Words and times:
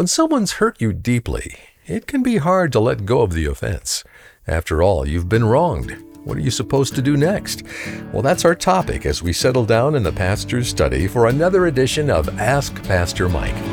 When 0.00 0.06
someone's 0.06 0.52
hurt 0.52 0.80
you 0.80 0.94
deeply, 0.94 1.56
it 1.84 2.06
can 2.06 2.22
be 2.22 2.38
hard 2.38 2.72
to 2.72 2.80
let 2.80 3.04
go 3.04 3.20
of 3.20 3.34
the 3.34 3.44
offense. 3.44 4.02
After 4.46 4.82
all, 4.82 5.06
you've 5.06 5.28
been 5.28 5.44
wronged. 5.44 5.94
What 6.24 6.38
are 6.38 6.40
you 6.40 6.50
supposed 6.50 6.94
to 6.94 7.02
do 7.02 7.18
next? 7.18 7.64
Well, 8.10 8.22
that's 8.22 8.46
our 8.46 8.54
topic 8.54 9.04
as 9.04 9.22
we 9.22 9.34
settle 9.34 9.66
down 9.66 9.94
in 9.94 10.02
the 10.02 10.10
pastor's 10.10 10.68
study 10.68 11.06
for 11.06 11.26
another 11.26 11.66
edition 11.66 12.08
of 12.08 12.30
Ask 12.40 12.82
Pastor 12.84 13.28
Mike. 13.28 13.69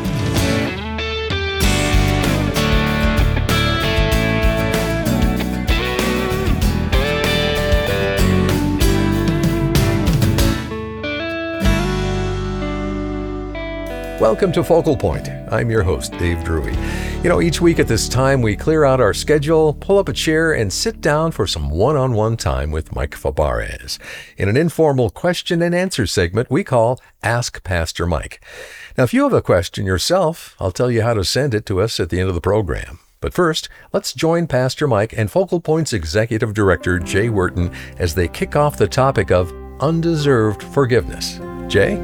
Welcome 14.27 14.51
to 14.51 14.63
Focal 14.63 14.97
Point. 14.97 15.29
I'm 15.49 15.71
your 15.71 15.83
host, 15.83 16.11
Dave 16.17 16.43
Drury. 16.43 16.75
You 17.23 17.29
know, 17.29 17.39
each 17.39 17.61
week 17.61 17.79
at 17.79 17.87
this 17.87 18.09
time, 18.09 18.41
we 18.41 18.57
clear 18.57 18.83
out 18.83 18.99
our 18.99 19.13
schedule, 19.13 19.73
pull 19.75 19.97
up 19.97 20.09
a 20.09 20.13
chair, 20.13 20.51
and 20.51 20.71
sit 20.71 20.99
down 20.99 21.31
for 21.31 21.47
some 21.47 21.69
one 21.69 21.95
on 21.95 22.11
one 22.11 22.35
time 22.35 22.69
with 22.69 22.93
Mike 22.93 23.15
Fabarez 23.15 23.97
in 24.35 24.49
an 24.49 24.57
informal 24.57 25.09
question 25.09 25.61
and 25.61 25.73
answer 25.73 26.05
segment 26.05 26.51
we 26.51 26.65
call 26.65 26.99
Ask 27.23 27.63
Pastor 27.63 28.05
Mike. 28.05 28.43
Now, 28.97 29.05
if 29.05 29.13
you 29.13 29.23
have 29.23 29.31
a 29.31 29.41
question 29.41 29.85
yourself, 29.85 30.57
I'll 30.59 30.71
tell 30.73 30.91
you 30.91 31.03
how 31.03 31.13
to 31.13 31.23
send 31.23 31.53
it 31.53 31.65
to 31.67 31.79
us 31.79 31.97
at 31.97 32.09
the 32.09 32.19
end 32.19 32.27
of 32.27 32.35
the 32.35 32.41
program. 32.41 32.99
But 33.21 33.33
first, 33.33 33.69
let's 33.93 34.11
join 34.11 34.47
Pastor 34.47 34.89
Mike 34.89 35.13
and 35.17 35.31
Focal 35.31 35.61
Point's 35.61 35.93
Executive 35.93 36.53
Director, 36.53 36.99
Jay 36.99 37.29
Wharton, 37.29 37.73
as 37.97 38.13
they 38.13 38.27
kick 38.27 38.57
off 38.57 38.75
the 38.75 38.89
topic 38.89 39.31
of 39.31 39.53
undeserved 39.79 40.63
forgiveness. 40.63 41.39
Jay? 41.69 41.95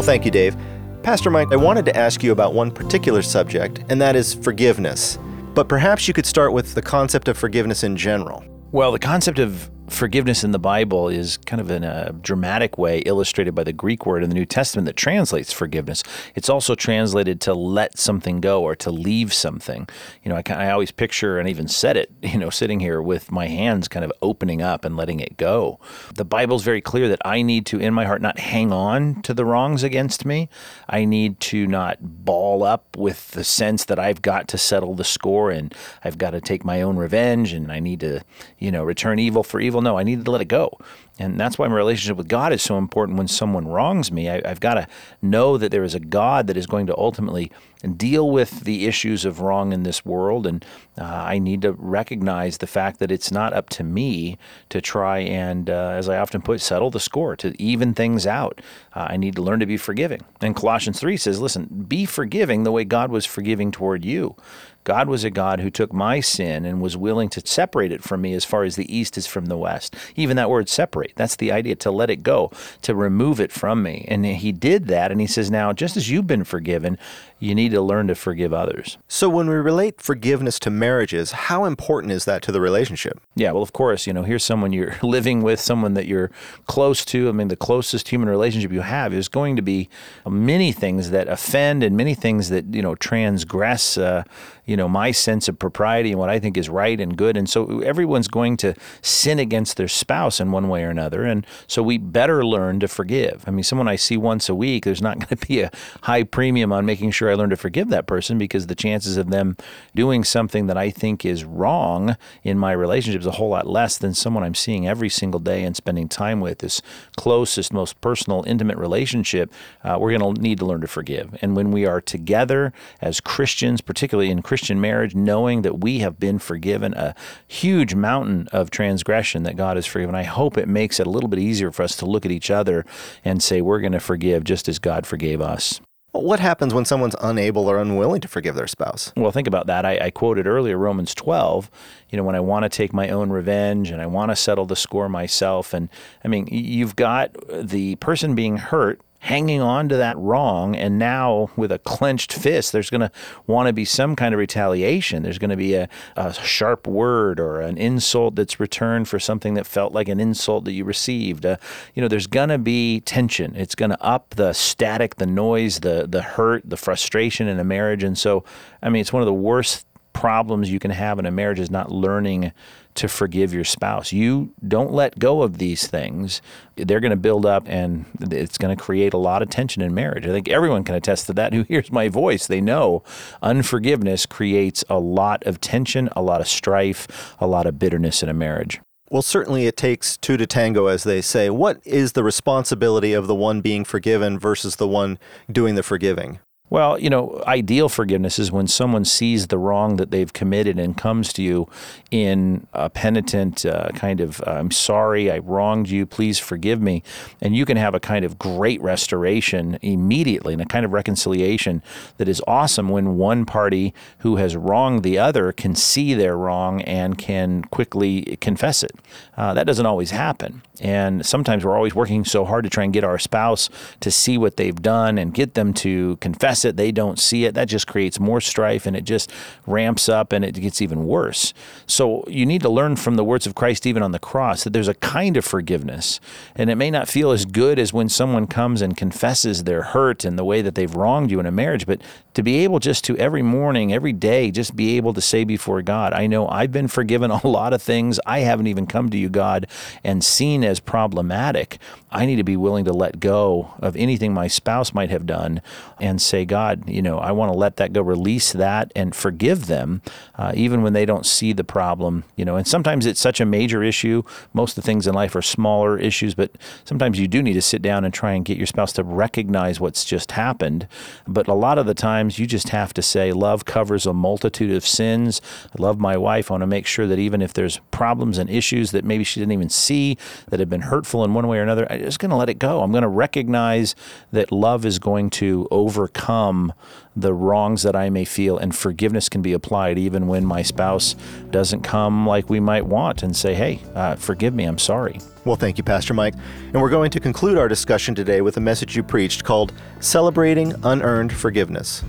Well, 0.00 0.06
thank 0.06 0.24
you, 0.24 0.30
Dave. 0.30 0.56
Pastor 1.02 1.28
Mike, 1.28 1.52
I 1.52 1.56
wanted 1.56 1.84
to 1.84 1.94
ask 1.94 2.22
you 2.22 2.32
about 2.32 2.54
one 2.54 2.70
particular 2.70 3.20
subject, 3.20 3.84
and 3.90 4.00
that 4.00 4.16
is 4.16 4.32
forgiveness. 4.32 5.18
But 5.52 5.68
perhaps 5.68 6.08
you 6.08 6.14
could 6.14 6.24
start 6.24 6.54
with 6.54 6.72
the 6.72 6.80
concept 6.80 7.28
of 7.28 7.36
forgiveness 7.36 7.84
in 7.84 7.98
general. 7.98 8.42
Well, 8.72 8.92
the 8.92 8.98
concept 8.98 9.38
of 9.38 9.70
forgiveness 9.90 10.44
in 10.44 10.52
the 10.52 10.58
Bible 10.58 11.08
is 11.08 11.36
kind 11.38 11.60
of 11.60 11.70
in 11.70 11.84
a 11.84 12.12
dramatic 12.12 12.78
way 12.78 13.00
illustrated 13.00 13.54
by 13.54 13.64
the 13.64 13.72
Greek 13.72 14.06
word 14.06 14.22
in 14.22 14.30
the 14.30 14.34
New 14.34 14.46
Testament 14.46 14.86
that 14.86 14.96
translates 14.96 15.52
forgiveness. 15.52 16.02
It's 16.34 16.48
also 16.48 16.74
translated 16.74 17.40
to 17.42 17.54
let 17.54 17.98
something 17.98 18.40
go 18.40 18.62
or 18.62 18.76
to 18.76 18.90
leave 18.90 19.34
something. 19.34 19.88
You 20.22 20.30
know, 20.30 20.36
I, 20.36 20.42
I 20.52 20.70
always 20.70 20.90
picture 20.90 21.38
and 21.38 21.48
even 21.48 21.68
said 21.68 21.96
it, 21.96 22.10
you 22.22 22.38
know, 22.38 22.50
sitting 22.50 22.80
here 22.80 23.02
with 23.02 23.32
my 23.32 23.48
hands 23.48 23.88
kind 23.88 24.04
of 24.04 24.12
opening 24.22 24.62
up 24.62 24.84
and 24.84 24.96
letting 24.96 25.20
it 25.20 25.36
go. 25.36 25.80
The 26.14 26.24
Bible's 26.24 26.62
very 26.62 26.80
clear 26.80 27.08
that 27.08 27.20
I 27.24 27.42
need 27.42 27.66
to, 27.66 27.78
in 27.78 27.92
my 27.92 28.04
heart, 28.04 28.22
not 28.22 28.38
hang 28.38 28.72
on 28.72 29.22
to 29.22 29.34
the 29.34 29.44
wrongs 29.44 29.82
against 29.82 30.24
me. 30.24 30.48
I 30.88 31.04
need 31.04 31.40
to 31.40 31.66
not 31.66 31.98
ball 32.00 32.62
up 32.62 32.96
with 32.96 33.32
the 33.32 33.44
sense 33.44 33.84
that 33.86 33.98
I've 33.98 34.22
got 34.22 34.48
to 34.48 34.58
settle 34.58 34.94
the 34.94 35.04
score 35.04 35.50
and 35.50 35.74
I've 36.04 36.18
got 36.18 36.30
to 36.30 36.40
take 36.40 36.64
my 36.64 36.80
own 36.80 36.96
revenge 36.96 37.52
and 37.52 37.72
I 37.72 37.80
need 37.80 38.00
to, 38.00 38.20
you 38.58 38.70
know, 38.70 38.84
return 38.84 39.18
evil 39.18 39.42
for 39.42 39.60
evil 39.60 39.79
no, 39.80 39.98
I 39.98 40.02
needed 40.02 40.24
to 40.24 40.30
let 40.30 40.40
it 40.40 40.48
go. 40.48 40.78
And 41.20 41.38
that's 41.38 41.58
why 41.58 41.68
my 41.68 41.74
relationship 41.74 42.16
with 42.16 42.28
God 42.28 42.50
is 42.52 42.62
so 42.62 42.78
important 42.78 43.18
when 43.18 43.28
someone 43.28 43.68
wrongs 43.68 44.10
me. 44.10 44.30
I, 44.30 44.40
have 44.48 44.60
got 44.60 44.74
to 44.74 44.86
know 45.20 45.58
that 45.58 45.70
there 45.70 45.84
is 45.84 45.94
a 45.94 46.00
God 46.00 46.46
that 46.46 46.56
is 46.56 46.66
going 46.66 46.86
to 46.86 46.96
ultimately 46.96 47.52
deal 47.96 48.30
with 48.30 48.60
the 48.60 48.86
issues 48.86 49.26
of 49.26 49.40
wrong 49.40 49.74
in 49.74 49.82
this 49.82 50.04
world. 50.04 50.46
And 50.46 50.64
uh, 50.98 51.04
I 51.04 51.38
need 51.38 51.60
to 51.62 51.72
recognize 51.72 52.58
the 52.58 52.66
fact 52.66 53.00
that 53.00 53.10
it's 53.10 53.30
not 53.30 53.52
up 53.52 53.68
to 53.70 53.84
me 53.84 54.38
to 54.70 54.80
try 54.80 55.18
and, 55.18 55.68
uh, 55.68 55.90
as 55.90 56.08
I 56.08 56.16
often 56.16 56.40
put, 56.40 56.62
settle 56.62 56.90
the 56.90 57.00
score, 57.00 57.36
to 57.36 57.60
even 57.60 57.92
things 57.92 58.26
out. 58.26 58.62
Uh, 58.94 59.08
I 59.10 59.18
need 59.18 59.36
to 59.36 59.42
learn 59.42 59.60
to 59.60 59.66
be 59.66 59.76
forgiving. 59.76 60.22
And 60.40 60.56
Colossians 60.56 61.00
3 61.00 61.18
says, 61.18 61.38
listen, 61.38 61.84
be 61.86 62.06
forgiving 62.06 62.64
the 62.64 62.72
way 62.72 62.84
God 62.84 63.10
was 63.10 63.26
forgiving 63.26 63.70
toward 63.70 64.06
you. 64.06 64.36
God 64.84 65.08
was 65.08 65.24
a 65.24 65.30
God 65.30 65.60
who 65.60 65.70
took 65.70 65.92
my 65.92 66.20
sin 66.20 66.64
and 66.64 66.80
was 66.80 66.96
willing 66.96 67.28
to 67.30 67.46
separate 67.46 67.92
it 67.92 68.02
from 68.02 68.22
me 68.22 68.32
as 68.32 68.44
far 68.44 68.64
as 68.64 68.76
the 68.76 68.94
east 68.94 69.18
is 69.18 69.26
from 69.26 69.46
the 69.46 69.58
west. 69.58 69.94
Even 70.16 70.36
that 70.36 70.50
word 70.50 70.68
separate, 70.68 71.12
that's 71.16 71.36
the 71.36 71.52
idea 71.52 71.74
to 71.76 71.90
let 71.90 72.10
it 72.10 72.22
go, 72.22 72.50
to 72.82 72.94
remove 72.94 73.40
it 73.40 73.52
from 73.52 73.82
me. 73.82 74.06
And 74.08 74.24
he 74.24 74.52
did 74.52 74.86
that. 74.86 75.12
And 75.12 75.20
he 75.20 75.26
says, 75.26 75.50
now, 75.50 75.72
just 75.72 75.96
as 75.96 76.10
you've 76.10 76.26
been 76.26 76.44
forgiven, 76.44 76.98
you 77.40 77.54
need 77.54 77.70
to 77.70 77.80
learn 77.80 78.06
to 78.06 78.14
forgive 78.14 78.52
others. 78.52 78.98
So, 79.08 79.28
when 79.28 79.48
we 79.48 79.56
relate 79.56 80.00
forgiveness 80.00 80.58
to 80.60 80.70
marriages, 80.70 81.32
how 81.32 81.64
important 81.64 82.12
is 82.12 82.26
that 82.26 82.42
to 82.42 82.52
the 82.52 82.60
relationship? 82.60 83.18
Yeah, 83.34 83.52
well, 83.52 83.62
of 83.62 83.72
course, 83.72 84.06
you 84.06 84.12
know, 84.12 84.22
here's 84.22 84.44
someone 84.44 84.72
you're 84.72 84.96
living 85.02 85.42
with, 85.42 85.58
someone 85.58 85.94
that 85.94 86.06
you're 86.06 86.30
close 86.66 87.04
to. 87.06 87.28
I 87.30 87.32
mean, 87.32 87.48
the 87.48 87.56
closest 87.56 88.08
human 88.08 88.28
relationship 88.28 88.70
you 88.70 88.82
have 88.82 89.14
is 89.14 89.28
going 89.28 89.56
to 89.56 89.62
be 89.62 89.88
many 90.28 90.70
things 90.70 91.10
that 91.10 91.28
offend 91.28 91.82
and 91.82 91.96
many 91.96 92.14
things 92.14 92.50
that, 92.50 92.74
you 92.74 92.82
know, 92.82 92.94
transgress, 92.94 93.96
uh, 93.96 94.22
you 94.66 94.76
know, 94.76 94.88
my 94.88 95.10
sense 95.10 95.48
of 95.48 95.58
propriety 95.58 96.10
and 96.10 96.20
what 96.20 96.28
I 96.28 96.38
think 96.38 96.56
is 96.56 96.68
right 96.68 97.00
and 97.00 97.16
good. 97.16 97.36
And 97.36 97.48
so 97.48 97.80
everyone's 97.80 98.28
going 98.28 98.56
to 98.58 98.74
sin 99.00 99.38
against 99.38 99.78
their 99.78 99.88
spouse 99.88 100.40
in 100.40 100.52
one 100.52 100.68
way 100.68 100.84
or 100.84 100.90
another. 100.90 101.24
And 101.24 101.46
so 101.66 101.82
we 101.82 101.96
better 101.96 102.44
learn 102.44 102.80
to 102.80 102.88
forgive. 102.88 103.44
I 103.46 103.50
mean, 103.50 103.64
someone 103.64 103.88
I 103.88 103.96
see 103.96 104.16
once 104.16 104.48
a 104.48 104.54
week, 104.54 104.84
there's 104.84 105.02
not 105.02 105.18
going 105.18 105.36
to 105.36 105.46
be 105.46 105.62
a 105.62 105.70
high 106.02 106.22
premium 106.22 106.72
on 106.72 106.84
making 106.84 107.12
sure 107.12 107.29
I 107.30 107.34
learn 107.34 107.50
to 107.50 107.56
forgive 107.56 107.88
that 107.90 108.06
person 108.06 108.38
because 108.38 108.66
the 108.66 108.74
chances 108.74 109.16
of 109.16 109.30
them 109.30 109.56
doing 109.94 110.24
something 110.24 110.66
that 110.66 110.76
I 110.76 110.90
think 110.90 111.24
is 111.24 111.44
wrong 111.44 112.16
in 112.42 112.58
my 112.58 112.72
relationship 112.72 113.20
is 113.20 113.26
a 113.26 113.32
whole 113.32 113.50
lot 113.50 113.66
less 113.66 113.98
than 113.98 114.14
someone 114.14 114.42
I'm 114.44 114.54
seeing 114.54 114.86
every 114.86 115.08
single 115.08 115.40
day 115.40 115.64
and 115.64 115.76
spending 115.76 116.08
time 116.08 116.40
with. 116.40 116.58
This 116.58 116.82
closest, 117.16 117.72
most 117.72 118.00
personal, 118.00 118.44
intimate 118.46 118.76
relationship, 118.76 119.52
uh, 119.84 119.96
we're 120.00 120.16
going 120.16 120.34
to 120.34 120.40
need 120.40 120.58
to 120.58 120.66
learn 120.66 120.80
to 120.80 120.86
forgive. 120.86 121.36
And 121.42 121.56
when 121.56 121.70
we 121.70 121.86
are 121.86 122.00
together 122.00 122.72
as 123.00 123.20
Christians, 123.20 123.80
particularly 123.80 124.30
in 124.30 124.42
Christian 124.42 124.80
marriage, 124.80 125.14
knowing 125.14 125.62
that 125.62 125.80
we 125.80 126.00
have 126.00 126.18
been 126.18 126.38
forgiven 126.38 126.94
a 126.94 127.14
huge 127.46 127.94
mountain 127.94 128.48
of 128.52 128.70
transgression 128.70 129.42
that 129.44 129.56
God 129.56 129.76
has 129.76 129.86
forgiven, 129.86 130.14
I 130.14 130.24
hope 130.24 130.56
it 130.56 130.68
makes 130.68 131.00
it 131.00 131.06
a 131.06 131.10
little 131.10 131.28
bit 131.28 131.38
easier 131.38 131.70
for 131.70 131.82
us 131.82 131.96
to 131.96 132.06
look 132.06 132.24
at 132.24 132.32
each 132.32 132.50
other 132.50 132.84
and 133.24 133.42
say, 133.42 133.60
we're 133.60 133.80
going 133.80 133.92
to 133.92 134.00
forgive 134.00 134.44
just 134.44 134.68
as 134.68 134.78
God 134.78 135.06
forgave 135.06 135.40
us. 135.40 135.80
What 136.12 136.40
happens 136.40 136.74
when 136.74 136.84
someone's 136.84 137.14
unable 137.20 137.68
or 137.68 137.78
unwilling 137.78 138.20
to 138.22 138.28
forgive 138.28 138.56
their 138.56 138.66
spouse? 138.66 139.12
Well, 139.16 139.30
think 139.30 139.46
about 139.46 139.66
that. 139.68 139.84
I, 139.84 139.98
I, 140.06 140.10
quoted 140.10 140.46
earlier 140.46 140.76
Romans 140.76 141.14
12, 141.14 141.70
you 142.10 142.16
know, 142.16 142.24
when 142.24 142.34
I 142.34 142.40
want 142.40 142.64
to 142.64 142.68
take 142.68 142.92
my 142.92 143.08
own 143.10 143.30
revenge 143.30 143.90
and 143.90 144.02
I 144.02 144.06
want 144.06 144.30
to 144.30 144.36
settle 144.36 144.66
the 144.66 144.74
score 144.76 145.08
myself. 145.08 145.72
And 145.72 145.88
I 146.24 146.28
mean, 146.28 146.48
you've 146.50 146.96
got 146.96 147.34
the 147.48 147.94
person 147.96 148.34
being 148.34 148.56
hurt 148.56 149.00
hanging 149.20 149.60
on 149.60 149.88
to 149.88 149.96
that 149.96 150.16
wrong. 150.18 150.74
And 150.74 150.98
now, 150.98 151.50
with 151.54 151.70
a 151.70 151.78
clenched 151.78 152.32
fist, 152.32 152.72
there's 152.72 152.88
going 152.88 153.02
to 153.02 153.12
want 153.46 153.66
to 153.66 153.72
be 153.72 153.84
some 153.84 154.16
kind 154.16 154.34
of 154.34 154.38
retaliation. 154.38 155.22
There's 155.22 155.38
going 155.38 155.50
to 155.50 155.56
be 155.56 155.74
a, 155.74 155.88
a, 156.16 156.32
sharp 156.32 156.86
word 156.86 157.38
or 157.38 157.60
an 157.60 157.76
insult 157.76 158.34
that's 158.34 158.58
returned 158.58 159.08
for 159.08 159.20
something 159.20 159.54
that 159.54 159.66
felt 159.66 159.92
like 159.92 160.08
an 160.08 160.20
insult 160.20 160.64
that 160.64 160.72
you 160.72 160.84
received. 160.84 161.44
Uh, 161.44 161.58
you 161.94 162.00
know, 162.00 162.08
there's 162.08 162.26
going 162.26 162.48
to 162.48 162.58
be 162.58 163.00
tension. 163.00 163.54
It's 163.54 163.74
going 163.74 163.90
to 163.90 164.02
up 164.02 164.30
the 164.30 164.54
static, 164.54 165.16
the 165.16 165.26
noise, 165.26 165.80
the 165.80 166.06
the 166.08 166.22
hurt, 166.22 166.62
the 166.64 166.78
frustration 166.78 167.46
in 167.46 167.58
a 167.58 167.64
marriage. 167.64 168.02
And 168.02 168.16
so, 168.16 168.42
I 168.82 168.88
mean, 168.88 169.02
it's 169.02 169.12
one 169.12 169.22
of 169.22 169.26
the 169.26 169.34
worst 169.34 169.86
problems 170.12 170.70
you 170.70 170.78
can 170.78 170.90
have 170.90 171.18
in 171.18 171.26
a 171.26 171.30
marriage 171.30 171.60
is 171.60 171.70
not 171.70 171.92
learning 171.92 172.52
to 172.94 173.08
forgive 173.08 173.54
your 173.54 173.64
spouse. 173.64 174.12
You 174.12 174.52
don't 174.66 174.92
let 174.92 175.18
go 175.18 175.42
of 175.42 175.58
these 175.58 175.86
things. 175.86 176.42
They're 176.76 177.00
going 177.00 177.10
to 177.10 177.16
build 177.16 177.46
up 177.46 177.64
and 177.66 178.04
it's 178.20 178.58
going 178.58 178.76
to 178.76 178.82
create 178.82 179.12
a 179.12 179.18
lot 179.18 179.42
of 179.42 179.50
tension 179.50 179.82
in 179.82 179.94
marriage. 179.94 180.26
I 180.26 180.30
think 180.30 180.48
everyone 180.48 180.84
can 180.84 180.94
attest 180.94 181.26
to 181.26 181.32
that 181.34 181.52
who 181.52 181.62
hears 181.68 181.92
my 181.92 182.08
voice. 182.08 182.46
They 182.46 182.60
know 182.60 183.02
unforgiveness 183.42 184.26
creates 184.26 184.84
a 184.88 184.98
lot 184.98 185.42
of 185.44 185.60
tension, 185.60 186.08
a 186.16 186.22
lot 186.22 186.40
of 186.40 186.48
strife, 186.48 187.34
a 187.38 187.46
lot 187.46 187.66
of 187.66 187.78
bitterness 187.78 188.22
in 188.22 188.28
a 188.28 188.34
marriage. 188.34 188.80
Well, 189.10 189.22
certainly 189.22 189.66
it 189.66 189.76
takes 189.76 190.16
two 190.16 190.36
to 190.36 190.46
tango, 190.46 190.86
as 190.86 191.02
they 191.02 191.20
say. 191.20 191.50
What 191.50 191.80
is 191.84 192.12
the 192.12 192.22
responsibility 192.22 193.12
of 193.12 193.26
the 193.26 193.34
one 193.34 193.60
being 193.60 193.84
forgiven 193.84 194.38
versus 194.38 194.76
the 194.76 194.86
one 194.86 195.18
doing 195.50 195.74
the 195.74 195.82
forgiving? 195.82 196.38
Well, 196.70 197.00
you 197.00 197.10
know, 197.10 197.42
ideal 197.48 197.88
forgiveness 197.88 198.38
is 198.38 198.52
when 198.52 198.68
someone 198.68 199.04
sees 199.04 199.48
the 199.48 199.58
wrong 199.58 199.96
that 199.96 200.12
they've 200.12 200.32
committed 200.32 200.78
and 200.78 200.96
comes 200.96 201.32
to 201.32 201.42
you 201.42 201.68
in 202.12 202.68
a 202.72 202.88
penitent 202.88 203.66
uh, 203.66 203.88
kind 203.88 204.20
of, 204.20 204.40
I'm 204.46 204.70
sorry, 204.70 205.32
I 205.32 205.38
wronged 205.38 205.88
you, 205.88 206.06
please 206.06 206.38
forgive 206.38 206.80
me. 206.80 207.02
And 207.40 207.56
you 207.56 207.66
can 207.66 207.76
have 207.76 207.94
a 207.94 208.00
kind 208.00 208.24
of 208.24 208.38
great 208.38 208.80
restoration 208.80 209.80
immediately 209.82 210.52
and 210.52 210.62
a 210.62 210.66
kind 210.66 210.86
of 210.86 210.92
reconciliation 210.92 211.82
that 212.18 212.28
is 212.28 212.40
awesome 212.46 212.88
when 212.88 213.16
one 213.16 213.44
party 213.44 213.92
who 214.18 214.36
has 214.36 214.56
wronged 214.56 215.02
the 215.02 215.18
other 215.18 215.50
can 215.50 215.74
see 215.74 216.14
their 216.14 216.36
wrong 216.36 216.82
and 216.82 217.18
can 217.18 217.62
quickly 217.64 218.38
confess 218.40 218.84
it. 218.84 218.92
Uh, 219.40 219.54
that 219.54 219.66
doesn't 219.66 219.86
always 219.86 220.10
happen. 220.10 220.62
And 220.80 221.24
sometimes 221.24 221.64
we're 221.64 221.76
always 221.76 221.94
working 221.94 222.24
so 222.24 222.44
hard 222.44 222.64
to 222.64 222.70
try 222.70 222.84
and 222.84 222.92
get 222.92 223.04
our 223.04 223.18
spouse 223.18 223.70
to 224.00 224.10
see 224.10 224.36
what 224.36 224.56
they've 224.56 224.80
done 224.80 225.16
and 225.16 225.32
get 225.32 225.54
them 225.54 225.72
to 225.74 226.16
confess 226.16 226.50
confess 226.50 226.64
it, 226.64 226.76
they 226.76 226.90
don't 226.90 227.18
see 227.18 227.44
it. 227.44 227.54
That 227.54 227.68
just 227.68 227.86
creates 227.86 228.18
more 228.18 228.40
strife 228.40 228.86
and 228.86 228.96
it 228.96 229.04
just 229.04 229.30
ramps 229.66 230.08
up 230.08 230.32
and 230.32 230.44
it 230.44 230.52
gets 230.52 230.82
even 230.82 231.06
worse. 231.06 231.52
So 231.86 232.24
you 232.26 232.46
need 232.46 232.62
to 232.62 232.68
learn 232.68 232.96
from 232.96 233.16
the 233.16 233.24
words 233.24 233.46
of 233.46 233.54
Christ, 233.54 233.86
even 233.86 234.02
on 234.02 234.12
the 234.12 234.18
cross, 234.18 234.64
that 234.64 234.72
there's 234.72 234.88
a 234.88 234.94
kind 234.94 235.36
of 235.36 235.44
forgiveness. 235.44 236.20
And 236.54 236.70
it 236.70 236.76
may 236.76 236.90
not 236.90 237.08
feel 237.08 237.30
as 237.30 237.44
good 237.44 237.78
as 237.78 237.92
when 237.92 238.08
someone 238.08 238.46
comes 238.46 238.82
and 238.82 238.96
confesses 238.96 239.64
their 239.64 239.82
hurt 239.82 240.24
and 240.24 240.38
the 240.38 240.44
way 240.44 240.62
that 240.62 240.74
they've 240.74 240.94
wronged 240.94 241.30
you 241.30 241.40
in 241.40 241.46
a 241.46 241.50
marriage, 241.50 241.86
but 241.86 242.00
to 242.34 242.42
be 242.42 242.64
able 242.64 242.78
just 242.78 243.04
to 243.04 243.16
every 243.16 243.42
morning, 243.42 243.92
every 243.92 244.12
day, 244.12 244.50
just 244.50 244.74
be 244.74 244.96
able 244.96 245.12
to 245.14 245.20
say 245.20 245.44
before 245.44 245.82
God, 245.82 246.12
I 246.12 246.26
know 246.26 246.48
I've 246.48 246.72
been 246.72 246.88
forgiven 246.88 247.30
a 247.30 247.46
lot 247.46 247.72
of 247.72 247.82
things 247.82 248.18
I 248.26 248.40
haven't 248.40 248.66
even 248.66 248.86
come 248.86 249.10
to 249.10 249.18
you, 249.18 249.28
God, 249.32 249.66
and 250.04 250.24
seen 250.24 250.64
as 250.64 250.80
problematic. 250.80 251.78
I 252.12 252.26
need 252.26 252.36
to 252.36 252.44
be 252.44 252.56
willing 252.56 252.84
to 252.86 252.92
let 252.92 253.20
go 253.20 253.74
of 253.78 253.96
anything 253.96 254.34
my 254.34 254.48
spouse 254.48 254.92
might 254.92 255.10
have 255.10 255.26
done 255.26 255.62
and 256.00 256.20
say, 256.20 256.44
God, 256.44 256.88
you 256.88 257.02
know, 257.02 257.18
I 257.18 257.30
want 257.30 257.52
to 257.52 257.58
let 257.58 257.76
that 257.76 257.92
go, 257.92 258.02
release 258.02 258.52
that, 258.52 258.90
and 258.96 259.14
forgive 259.14 259.66
them, 259.66 260.02
uh, 260.34 260.52
even 260.56 260.82
when 260.82 260.92
they 260.92 261.06
don't 261.06 261.24
see 261.24 261.52
the 261.52 261.62
problem. 261.62 262.24
You 262.34 262.44
know, 262.44 262.56
and 262.56 262.66
sometimes 262.66 263.06
it's 263.06 263.20
such 263.20 263.40
a 263.40 263.46
major 263.46 263.82
issue. 263.82 264.22
Most 264.52 264.76
of 264.76 264.82
the 264.82 264.86
things 264.86 265.06
in 265.06 265.14
life 265.14 265.36
are 265.36 265.42
smaller 265.42 265.98
issues, 265.98 266.34
but 266.34 266.50
sometimes 266.84 267.20
you 267.20 267.28
do 267.28 267.42
need 267.42 267.54
to 267.54 267.62
sit 267.62 267.80
down 267.80 268.04
and 268.04 268.12
try 268.12 268.32
and 268.32 268.44
get 268.44 268.56
your 268.56 268.66
spouse 268.66 268.92
to 268.94 269.04
recognize 269.04 269.78
what's 269.78 270.04
just 270.04 270.32
happened. 270.32 270.88
But 271.28 271.46
a 271.46 271.54
lot 271.54 271.78
of 271.78 271.86
the 271.86 271.94
times, 271.94 272.38
you 272.38 272.46
just 272.46 272.70
have 272.70 272.92
to 272.94 273.02
say, 273.02 273.32
Love 273.32 273.64
covers 273.64 274.04
a 274.04 274.12
multitude 274.12 274.72
of 274.72 274.86
sins. 274.86 275.40
I 275.66 275.80
love 275.80 276.00
my 276.00 276.16
wife. 276.16 276.50
I 276.50 276.54
want 276.54 276.62
to 276.62 276.66
make 276.66 276.86
sure 276.86 277.06
that 277.06 277.18
even 277.18 277.40
if 277.40 277.52
there's 277.52 277.78
problems 277.92 278.36
and 278.38 278.50
issues 278.50 278.90
that 278.90 279.04
maybe 279.04 279.19
she 279.24 279.40
didn't 279.40 279.52
even 279.52 279.68
see 279.68 280.16
that 280.48 280.60
had 280.60 280.68
been 280.68 280.82
hurtful 280.82 281.24
in 281.24 281.34
one 281.34 281.46
way 281.46 281.58
or 281.58 281.62
another, 281.62 281.86
I'm 281.90 282.00
just 282.00 282.18
going 282.18 282.30
to 282.30 282.36
let 282.36 282.48
it 282.48 282.58
go. 282.58 282.82
I'm 282.82 282.92
going 282.92 283.02
to 283.02 283.08
recognize 283.08 283.94
that 284.32 284.52
love 284.52 284.84
is 284.84 284.98
going 284.98 285.30
to 285.30 285.66
overcome 285.70 286.72
the 287.16 287.34
wrongs 287.34 287.82
that 287.82 287.96
I 287.96 288.08
may 288.08 288.24
feel, 288.24 288.56
and 288.56 288.74
forgiveness 288.74 289.28
can 289.28 289.42
be 289.42 289.52
applied 289.52 289.98
even 289.98 290.26
when 290.26 290.44
my 290.44 290.62
spouse 290.62 291.16
doesn't 291.50 291.82
come 291.82 292.26
like 292.26 292.48
we 292.48 292.60
might 292.60 292.86
want 292.86 293.22
and 293.22 293.36
say, 293.36 293.54
Hey, 293.54 293.80
uh, 293.94 294.14
forgive 294.14 294.54
me, 294.54 294.64
I'm 294.64 294.78
sorry. 294.78 295.20
Well, 295.44 295.56
thank 295.56 295.78
you, 295.78 295.84
Pastor 295.84 296.14
Mike. 296.14 296.34
And 296.72 296.80
we're 296.80 296.90
going 296.90 297.10
to 297.10 297.20
conclude 297.20 297.58
our 297.58 297.68
discussion 297.68 298.14
today 298.14 298.40
with 298.42 298.56
a 298.56 298.60
message 298.60 298.96
you 298.96 299.02
preached 299.02 299.44
called 299.44 299.72
Celebrating 300.00 300.74
Unearned 300.84 301.32
Forgiveness. 301.32 302.04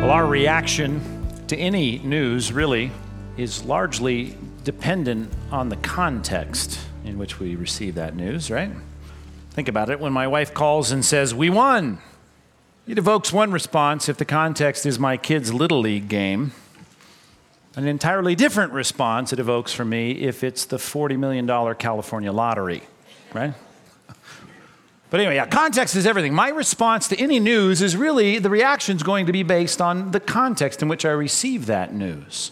Well, 0.00 0.10
our 0.10 0.26
reaction 0.26 1.17
to 1.48 1.56
any 1.56 1.98
news 1.98 2.52
really 2.52 2.90
is 3.36 3.64
largely 3.64 4.36
dependent 4.64 5.32
on 5.50 5.68
the 5.68 5.76
context 5.76 6.78
in 7.04 7.18
which 7.18 7.40
we 7.40 7.56
receive 7.56 7.94
that 7.94 8.14
news, 8.14 8.50
right? 8.50 8.70
Think 9.50 9.68
about 9.68 9.90
it. 9.90 9.98
When 9.98 10.12
my 10.12 10.26
wife 10.26 10.52
calls 10.52 10.90
and 10.92 11.04
says, 11.04 11.34
We 11.34 11.50
won, 11.50 11.98
it 12.86 12.98
evokes 12.98 13.32
one 13.32 13.50
response 13.50 14.08
if 14.08 14.16
the 14.16 14.24
context 14.24 14.86
is 14.86 14.98
my 14.98 15.16
kid's 15.16 15.52
Little 15.52 15.80
League 15.80 16.08
game. 16.08 16.52
An 17.76 17.86
entirely 17.86 18.34
different 18.34 18.72
response 18.72 19.32
it 19.32 19.38
evokes 19.38 19.72
for 19.72 19.84
me 19.84 20.12
if 20.12 20.42
it's 20.42 20.64
the 20.64 20.78
$40 20.78 21.18
million 21.18 21.74
California 21.76 22.32
lottery, 22.32 22.82
right? 23.32 23.54
But 25.10 25.20
anyway, 25.20 25.36
yeah, 25.36 25.46
context 25.46 25.96
is 25.96 26.06
everything. 26.06 26.34
My 26.34 26.50
response 26.50 27.08
to 27.08 27.18
any 27.18 27.40
news 27.40 27.80
is 27.80 27.96
really 27.96 28.38
the 28.38 28.50
reaction 28.50 28.96
is 28.96 29.02
going 29.02 29.26
to 29.26 29.32
be 29.32 29.42
based 29.42 29.80
on 29.80 30.10
the 30.10 30.20
context 30.20 30.82
in 30.82 30.88
which 30.88 31.04
I 31.04 31.10
receive 31.10 31.66
that 31.66 31.94
news. 31.94 32.50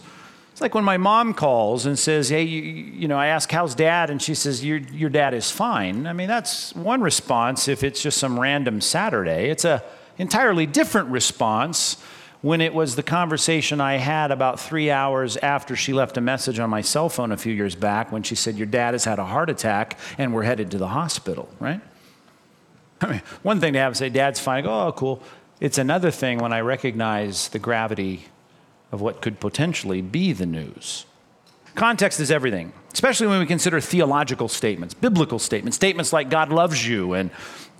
It's 0.51 0.61
like 0.61 0.73
when 0.73 0.83
my 0.83 0.97
mom 0.97 1.35
calls 1.35 1.85
and 1.85 1.99
says, 1.99 2.29
Hey, 2.29 2.41
you, 2.41 2.61
you, 2.63 3.07
know, 3.07 3.17
I 3.17 3.27
ask, 3.27 3.51
How's 3.51 3.75
dad? 3.75 4.09
And 4.09 4.19
she 4.19 4.33
says, 4.33 4.65
your, 4.65 4.77
your 4.77 5.11
dad 5.11 5.35
is 5.35 5.51
fine. 5.51 6.07
I 6.07 6.13
mean, 6.13 6.27
that's 6.27 6.73
one 6.73 7.01
response 7.01 7.67
if 7.67 7.83
it's 7.83 8.01
just 8.01 8.17
some 8.17 8.39
random 8.39 8.81
Saturday. 8.81 9.51
It's 9.51 9.65
an 9.65 9.81
entirely 10.17 10.65
different 10.65 11.09
response 11.09 12.01
when 12.41 12.59
it 12.59 12.73
was 12.73 12.95
the 12.95 13.03
conversation 13.03 13.79
I 13.79 13.97
had 13.97 14.31
about 14.31 14.59
three 14.59 14.89
hours 14.89 15.37
after 15.37 15.75
she 15.75 15.93
left 15.93 16.17
a 16.17 16.21
message 16.21 16.57
on 16.57 16.71
my 16.71 16.81
cell 16.81 17.09
phone 17.09 17.31
a 17.31 17.37
few 17.37 17.53
years 17.53 17.75
back 17.75 18.11
when 18.11 18.23
she 18.23 18.33
said, 18.33 18.55
Your 18.55 18.65
dad 18.65 18.95
has 18.95 19.05
had 19.05 19.19
a 19.19 19.25
heart 19.25 19.51
attack 19.51 19.99
and 20.17 20.33
we're 20.33 20.41
headed 20.41 20.71
to 20.71 20.79
the 20.79 20.87
hospital, 20.87 21.49
right? 21.59 21.81
I 23.01 23.11
mean, 23.11 23.21
one 23.43 23.59
thing 23.59 23.73
to 23.73 23.79
have 23.79 23.97
say, 23.97 24.09
Dad's 24.09 24.39
fine. 24.39 24.59
I 24.59 24.61
go, 24.61 24.87
oh, 24.87 24.91
cool. 24.91 25.21
It's 25.59 25.77
another 25.77 26.11
thing 26.11 26.39
when 26.39 26.53
I 26.53 26.61
recognize 26.61 27.49
the 27.49 27.59
gravity 27.59 28.25
of 28.91 29.01
what 29.01 29.21
could 29.21 29.39
potentially 29.39 30.01
be 30.01 30.33
the 30.33 30.45
news. 30.45 31.05
Context 31.75 32.19
is 32.19 32.31
everything, 32.31 32.73
especially 32.93 33.27
when 33.27 33.39
we 33.39 33.45
consider 33.45 33.79
theological 33.79 34.47
statements, 34.47 34.95
biblical 34.95 35.37
statements, 35.37 35.75
statements 35.75 36.11
like 36.11 36.29
God 36.29 36.49
loves 36.49 36.87
you 36.87 37.13
and 37.13 37.29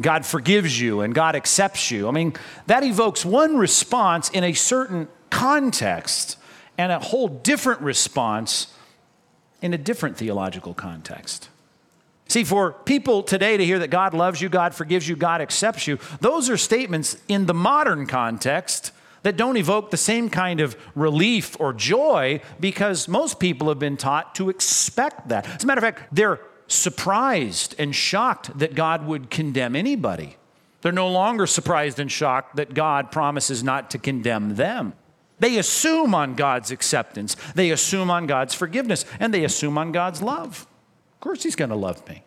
God 0.01 0.23
forgives 0.23 0.79
you 0.79 1.01
and 1.01 1.15
God 1.15 1.35
accepts 1.35 1.89
you. 1.89 2.07
I 2.07 2.11
mean, 2.11 2.33
that 2.67 2.83
evokes 2.83 3.25
one 3.25 3.57
response 3.57 4.29
in 4.29 4.43
a 4.43 4.53
certain 4.53 5.07
context 5.31 6.37
and 6.77 6.91
a 6.91 6.99
whole 6.99 7.27
different 7.27 7.81
response 7.81 8.67
in 9.63 9.73
a 9.73 9.77
different 9.77 10.17
theological 10.17 10.75
context. 10.75 11.49
See, 12.27 12.43
for 12.43 12.73
people 12.73 13.23
today 13.23 13.57
to 13.57 13.65
hear 13.65 13.79
that 13.79 13.89
God 13.89 14.13
loves 14.13 14.41
you, 14.41 14.49
God 14.49 14.75
forgives 14.75 15.07
you, 15.07 15.15
God 15.15 15.41
accepts 15.41 15.87
you, 15.87 15.97
those 16.19 16.49
are 16.49 16.57
statements 16.57 17.17
in 17.27 17.45
the 17.45 17.53
modern 17.53 18.05
context 18.05 18.91
that 19.23 19.37
don't 19.37 19.57
evoke 19.57 19.91
the 19.91 19.97
same 19.97 20.29
kind 20.29 20.59
of 20.59 20.77
relief 20.95 21.59
or 21.59 21.73
joy 21.73 22.41
because 22.59 23.07
most 23.07 23.39
people 23.39 23.67
have 23.69 23.79
been 23.79 23.97
taught 23.97 24.35
to 24.35 24.49
expect 24.49 25.29
that. 25.29 25.47
As 25.47 25.63
a 25.63 25.67
matter 25.67 25.79
of 25.79 25.83
fact, 25.83 26.13
they're 26.13 26.39
surprised 26.67 27.75
and 27.79 27.95
shocked 27.95 28.57
that 28.59 28.75
God 28.75 29.05
would 29.05 29.29
condemn 29.29 29.75
anybody. 29.75 30.37
They're 30.81 30.91
no 30.91 31.09
longer 31.09 31.47
surprised 31.47 31.99
and 31.99 32.11
shocked 32.11 32.55
that 32.57 32.73
God 32.73 33.11
promises 33.11 33.63
not 33.63 33.89
to 33.91 33.97
condemn 33.97 34.55
them. 34.55 34.93
They 35.39 35.57
assume 35.57 36.15
on 36.15 36.35
God's 36.35 36.71
acceptance, 36.71 37.35
they 37.53 37.71
assume 37.71 38.09
on 38.09 38.27
God's 38.27 38.53
forgiveness, 38.53 39.05
and 39.19 39.33
they 39.33 39.43
assume 39.43 39.77
on 39.77 39.91
God's 39.91 40.21
love. 40.21 40.67
Of 41.17 41.21
course, 41.21 41.41
he's 41.41 41.55
going 41.55 41.71
to 41.71 41.75
love 41.75 42.07
me. 42.07 42.23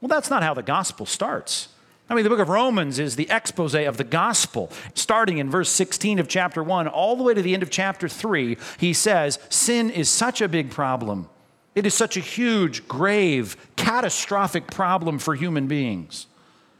Well, 0.00 0.10
that's 0.10 0.28
not 0.28 0.42
how 0.42 0.52
the 0.52 0.62
gospel 0.62 1.06
starts. 1.06 1.68
I 2.10 2.14
mean, 2.14 2.24
the 2.24 2.30
book 2.30 2.38
of 2.38 2.50
Romans 2.50 2.98
is 2.98 3.16
the 3.16 3.30
expose 3.30 3.74
of 3.74 3.96
the 3.96 4.04
gospel. 4.04 4.70
Starting 4.92 5.38
in 5.38 5.50
verse 5.50 5.70
16 5.70 6.18
of 6.18 6.28
chapter 6.28 6.62
1, 6.62 6.86
all 6.86 7.16
the 7.16 7.22
way 7.22 7.32
to 7.32 7.40
the 7.40 7.54
end 7.54 7.62
of 7.62 7.70
chapter 7.70 8.08
3, 8.08 8.58
he 8.78 8.92
says, 8.92 9.38
Sin 9.48 9.88
is 9.90 10.10
such 10.10 10.42
a 10.42 10.48
big 10.48 10.70
problem. 10.70 11.30
It 11.74 11.86
is 11.86 11.94
such 11.94 12.18
a 12.18 12.20
huge, 12.20 12.86
grave, 12.86 13.56
catastrophic 13.76 14.66
problem 14.66 15.18
for 15.18 15.34
human 15.34 15.66
beings 15.66 16.26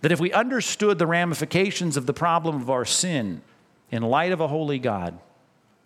that 0.04 0.12
if 0.12 0.20
we 0.20 0.30
understood 0.34 0.98
the 0.98 1.06
ramifications 1.06 1.96
of 1.96 2.04
the 2.04 2.12
problem 2.12 2.56
of 2.56 2.68
our 2.68 2.84
sin 2.84 3.40
in 3.90 4.02
light 4.02 4.32
of 4.32 4.40
a 4.40 4.48
holy 4.48 4.78
God, 4.78 5.18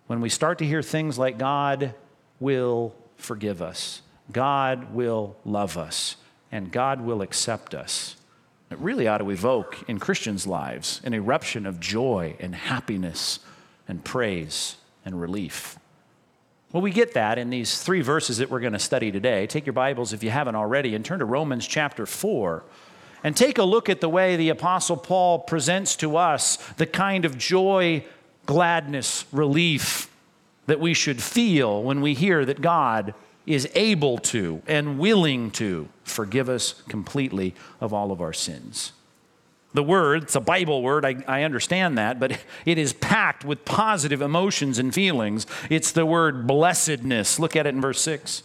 when 0.08 0.20
we 0.20 0.28
start 0.28 0.58
to 0.58 0.66
hear 0.66 0.82
things 0.82 1.16
like 1.20 1.38
God 1.38 1.94
will 2.40 2.96
forgive 3.14 3.62
us, 3.62 4.02
God 4.32 4.92
will 4.92 5.36
love 5.44 5.76
us, 5.76 6.16
and 6.52 6.70
God 6.70 7.00
will 7.00 7.22
accept 7.22 7.74
us. 7.74 8.16
It 8.70 8.78
really 8.78 9.08
ought 9.08 9.18
to 9.18 9.30
evoke 9.30 9.82
in 9.88 9.98
Christians' 9.98 10.46
lives 10.46 11.00
an 11.04 11.14
eruption 11.14 11.64
of 11.64 11.80
joy 11.80 12.36
and 12.38 12.54
happiness 12.54 13.38
and 13.86 14.04
praise 14.04 14.76
and 15.04 15.20
relief. 15.20 15.78
Well, 16.70 16.82
we 16.82 16.90
get 16.90 17.14
that 17.14 17.38
in 17.38 17.48
these 17.48 17.82
three 17.82 18.02
verses 18.02 18.38
that 18.38 18.50
we're 18.50 18.60
going 18.60 18.74
to 18.74 18.78
study 18.78 19.10
today. 19.10 19.46
Take 19.46 19.64
your 19.64 19.72
Bibles 19.72 20.12
if 20.12 20.22
you 20.22 20.28
haven't 20.28 20.54
already 20.54 20.94
and 20.94 21.02
turn 21.02 21.20
to 21.20 21.24
Romans 21.24 21.66
chapter 21.66 22.04
4 22.04 22.62
and 23.24 23.34
take 23.34 23.56
a 23.56 23.62
look 23.62 23.88
at 23.88 24.02
the 24.02 24.08
way 24.08 24.36
the 24.36 24.50
Apostle 24.50 24.98
Paul 24.98 25.38
presents 25.38 25.96
to 25.96 26.18
us 26.18 26.56
the 26.76 26.86
kind 26.86 27.24
of 27.24 27.38
joy, 27.38 28.04
gladness, 28.44 29.24
relief 29.32 30.10
that 30.66 30.78
we 30.78 30.92
should 30.92 31.22
feel 31.22 31.82
when 31.82 32.02
we 32.02 32.12
hear 32.12 32.44
that 32.44 32.60
God 32.60 33.14
is 33.48 33.66
able 33.74 34.18
to 34.18 34.62
and 34.66 34.98
willing 34.98 35.50
to 35.50 35.88
forgive 36.04 36.48
us 36.48 36.82
completely 36.88 37.54
of 37.80 37.94
all 37.94 38.12
of 38.12 38.20
our 38.20 38.32
sins. 38.32 38.92
The 39.72 39.82
word, 39.82 40.24
it's 40.24 40.34
a 40.34 40.40
Bible 40.40 40.82
word, 40.82 41.04
I, 41.04 41.22
I, 41.26 41.42
understand 41.42 41.96
that, 41.98 42.20
but 42.20 42.38
it 42.66 42.78
is 42.78 42.92
packed 42.92 43.44
with 43.44 43.64
positive 43.64 44.20
emotions 44.20 44.78
and 44.78 44.94
feelings. 44.94 45.46
It's 45.70 45.92
the 45.92 46.06
word 46.06 46.46
blessedness. 46.46 47.38
Look 47.38 47.56
at 47.56 47.66
it 47.66 47.74
in 47.74 47.80
verse 47.80 48.00
6. 48.02 48.42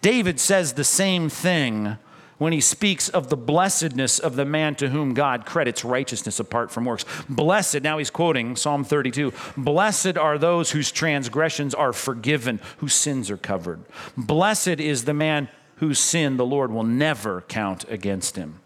David 0.00 0.38
says 0.38 0.74
the 0.74 0.84
same 0.84 1.28
thing 1.28 1.96
when 2.38 2.52
he 2.52 2.60
speaks 2.60 3.08
of 3.08 3.28
the 3.28 3.36
blessedness 3.36 4.18
of 4.18 4.36
the 4.36 4.44
man 4.44 4.74
to 4.76 4.88
whom 4.88 5.14
God 5.14 5.46
credits 5.46 5.84
righteousness 5.84 6.40
apart 6.40 6.70
from 6.70 6.84
works. 6.84 7.04
Blessed, 7.28 7.82
now 7.82 7.98
he's 7.98 8.10
quoting 8.10 8.56
Psalm 8.56 8.84
32 8.84 9.32
Blessed 9.56 10.18
are 10.18 10.38
those 10.38 10.72
whose 10.72 10.90
transgressions 10.90 11.74
are 11.74 11.92
forgiven, 11.92 12.60
whose 12.78 12.94
sins 12.94 13.30
are 13.30 13.36
covered. 13.36 13.80
Blessed 14.16 14.80
is 14.80 15.04
the 15.04 15.14
man 15.14 15.48
whose 15.76 15.98
sin 15.98 16.36
the 16.36 16.46
Lord 16.46 16.70
will 16.70 16.84
never 16.84 17.42
count 17.42 17.84
against 17.88 18.36
him. 18.36 18.60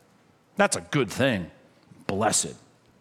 That's 0.56 0.76
a 0.76 0.80
good 0.80 1.10
thing. 1.10 1.50
Blessed. 2.06 2.54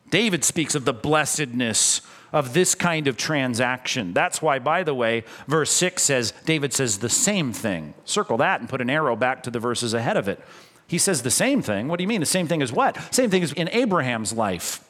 David 0.09 0.43
speaks 0.43 0.75
of 0.75 0.85
the 0.85 0.93
blessedness 0.93 2.01
of 2.37 2.53
this 2.53 2.75
kind 2.75 3.07
of 3.07 3.17
transaction. 3.17 4.13
That's 4.13 4.43
why, 4.43 4.59
by 4.59 4.83
the 4.83 4.93
way, 4.93 5.23
verse 5.47 5.71
6 5.71 6.03
says, 6.03 6.33
David 6.45 6.71
says 6.71 6.99
the 6.99 7.09
same 7.09 7.51
thing. 7.51 7.95
Circle 8.05 8.37
that 8.37 8.59
and 8.59 8.69
put 8.69 8.79
an 8.79 8.91
arrow 8.91 9.15
back 9.15 9.41
to 9.43 9.49
the 9.49 9.59
verses 9.59 9.95
ahead 9.95 10.17
of 10.17 10.27
it. 10.27 10.39
He 10.85 10.99
says 10.99 11.23
the 11.23 11.31
same 11.31 11.63
thing. 11.63 11.87
What 11.87 11.97
do 11.97 12.03
you 12.03 12.07
mean? 12.07 12.19
The 12.19 12.27
same 12.27 12.47
thing 12.47 12.61
as 12.61 12.71
what? 12.71 12.95
Same 13.11 13.31
thing 13.31 13.41
as 13.41 13.53
in 13.53 13.69
Abraham's 13.69 14.33
life. 14.33 14.87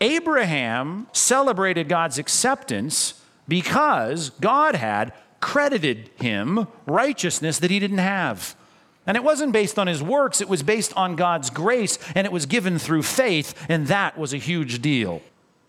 Abraham 0.00 1.06
celebrated 1.12 1.88
God's 1.88 2.18
acceptance 2.18 3.22
because 3.46 4.30
God 4.40 4.74
had 4.74 5.12
credited 5.38 6.10
him 6.16 6.66
righteousness 6.86 7.60
that 7.60 7.70
he 7.70 7.78
didn't 7.78 7.98
have. 7.98 8.56
And 9.06 9.16
it 9.16 9.22
wasn't 9.22 9.52
based 9.52 9.78
on 9.78 9.86
his 9.86 10.02
works, 10.02 10.40
it 10.40 10.48
was 10.48 10.64
based 10.64 10.92
on 10.96 11.14
God's 11.14 11.50
grace, 11.50 12.00
and 12.16 12.26
it 12.26 12.32
was 12.32 12.46
given 12.46 12.78
through 12.78 13.02
faith, 13.02 13.54
and 13.68 13.86
that 13.86 14.18
was 14.18 14.34
a 14.34 14.38
huge 14.38 14.82
deal. 14.82 15.22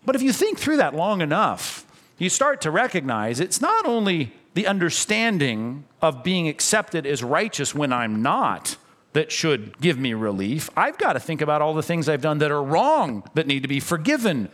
But 0.04 0.16
if 0.16 0.22
you 0.22 0.32
think 0.32 0.58
through 0.58 0.78
that 0.78 0.94
long 0.94 1.20
enough, 1.20 1.86
you 2.18 2.28
start 2.28 2.60
to 2.62 2.70
recognize 2.70 3.40
it's 3.40 3.60
not 3.60 3.86
only 3.86 4.32
the 4.54 4.66
understanding 4.66 5.84
of 6.00 6.22
being 6.22 6.48
accepted 6.48 7.06
as 7.06 7.22
righteous 7.22 7.74
when 7.74 7.92
I'm 7.92 8.22
not 8.22 8.76
that 9.12 9.30
should 9.30 9.78
give 9.80 9.98
me 9.98 10.14
relief. 10.14 10.70
I've 10.76 10.98
got 10.98 11.14
to 11.14 11.20
think 11.20 11.40
about 11.40 11.62
all 11.62 11.74
the 11.74 11.82
things 11.82 12.08
I've 12.08 12.22
done 12.22 12.38
that 12.38 12.50
are 12.50 12.62
wrong 12.62 13.28
that 13.34 13.46
need 13.46 13.62
to 13.62 13.68
be 13.68 13.80
forgiven. 13.80 14.48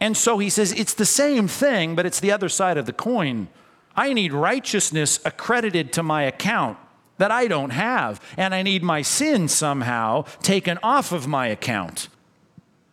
And 0.00 0.16
so 0.16 0.38
he 0.38 0.48
says 0.48 0.72
it's 0.72 0.94
the 0.94 1.06
same 1.06 1.48
thing, 1.48 1.94
but 1.94 2.06
it's 2.06 2.20
the 2.20 2.32
other 2.32 2.48
side 2.48 2.78
of 2.78 2.86
the 2.86 2.92
coin. 2.92 3.48
I 3.96 4.12
need 4.12 4.32
righteousness 4.32 5.20
accredited 5.24 5.92
to 5.94 6.02
my 6.02 6.22
account 6.22 6.78
that 7.18 7.30
I 7.30 7.48
don't 7.48 7.70
have, 7.70 8.20
and 8.38 8.54
I 8.54 8.62
need 8.62 8.82
my 8.82 9.02
sin 9.02 9.46
somehow 9.48 10.22
taken 10.42 10.78
off 10.82 11.12
of 11.12 11.26
my 11.26 11.48
account. 11.48 12.08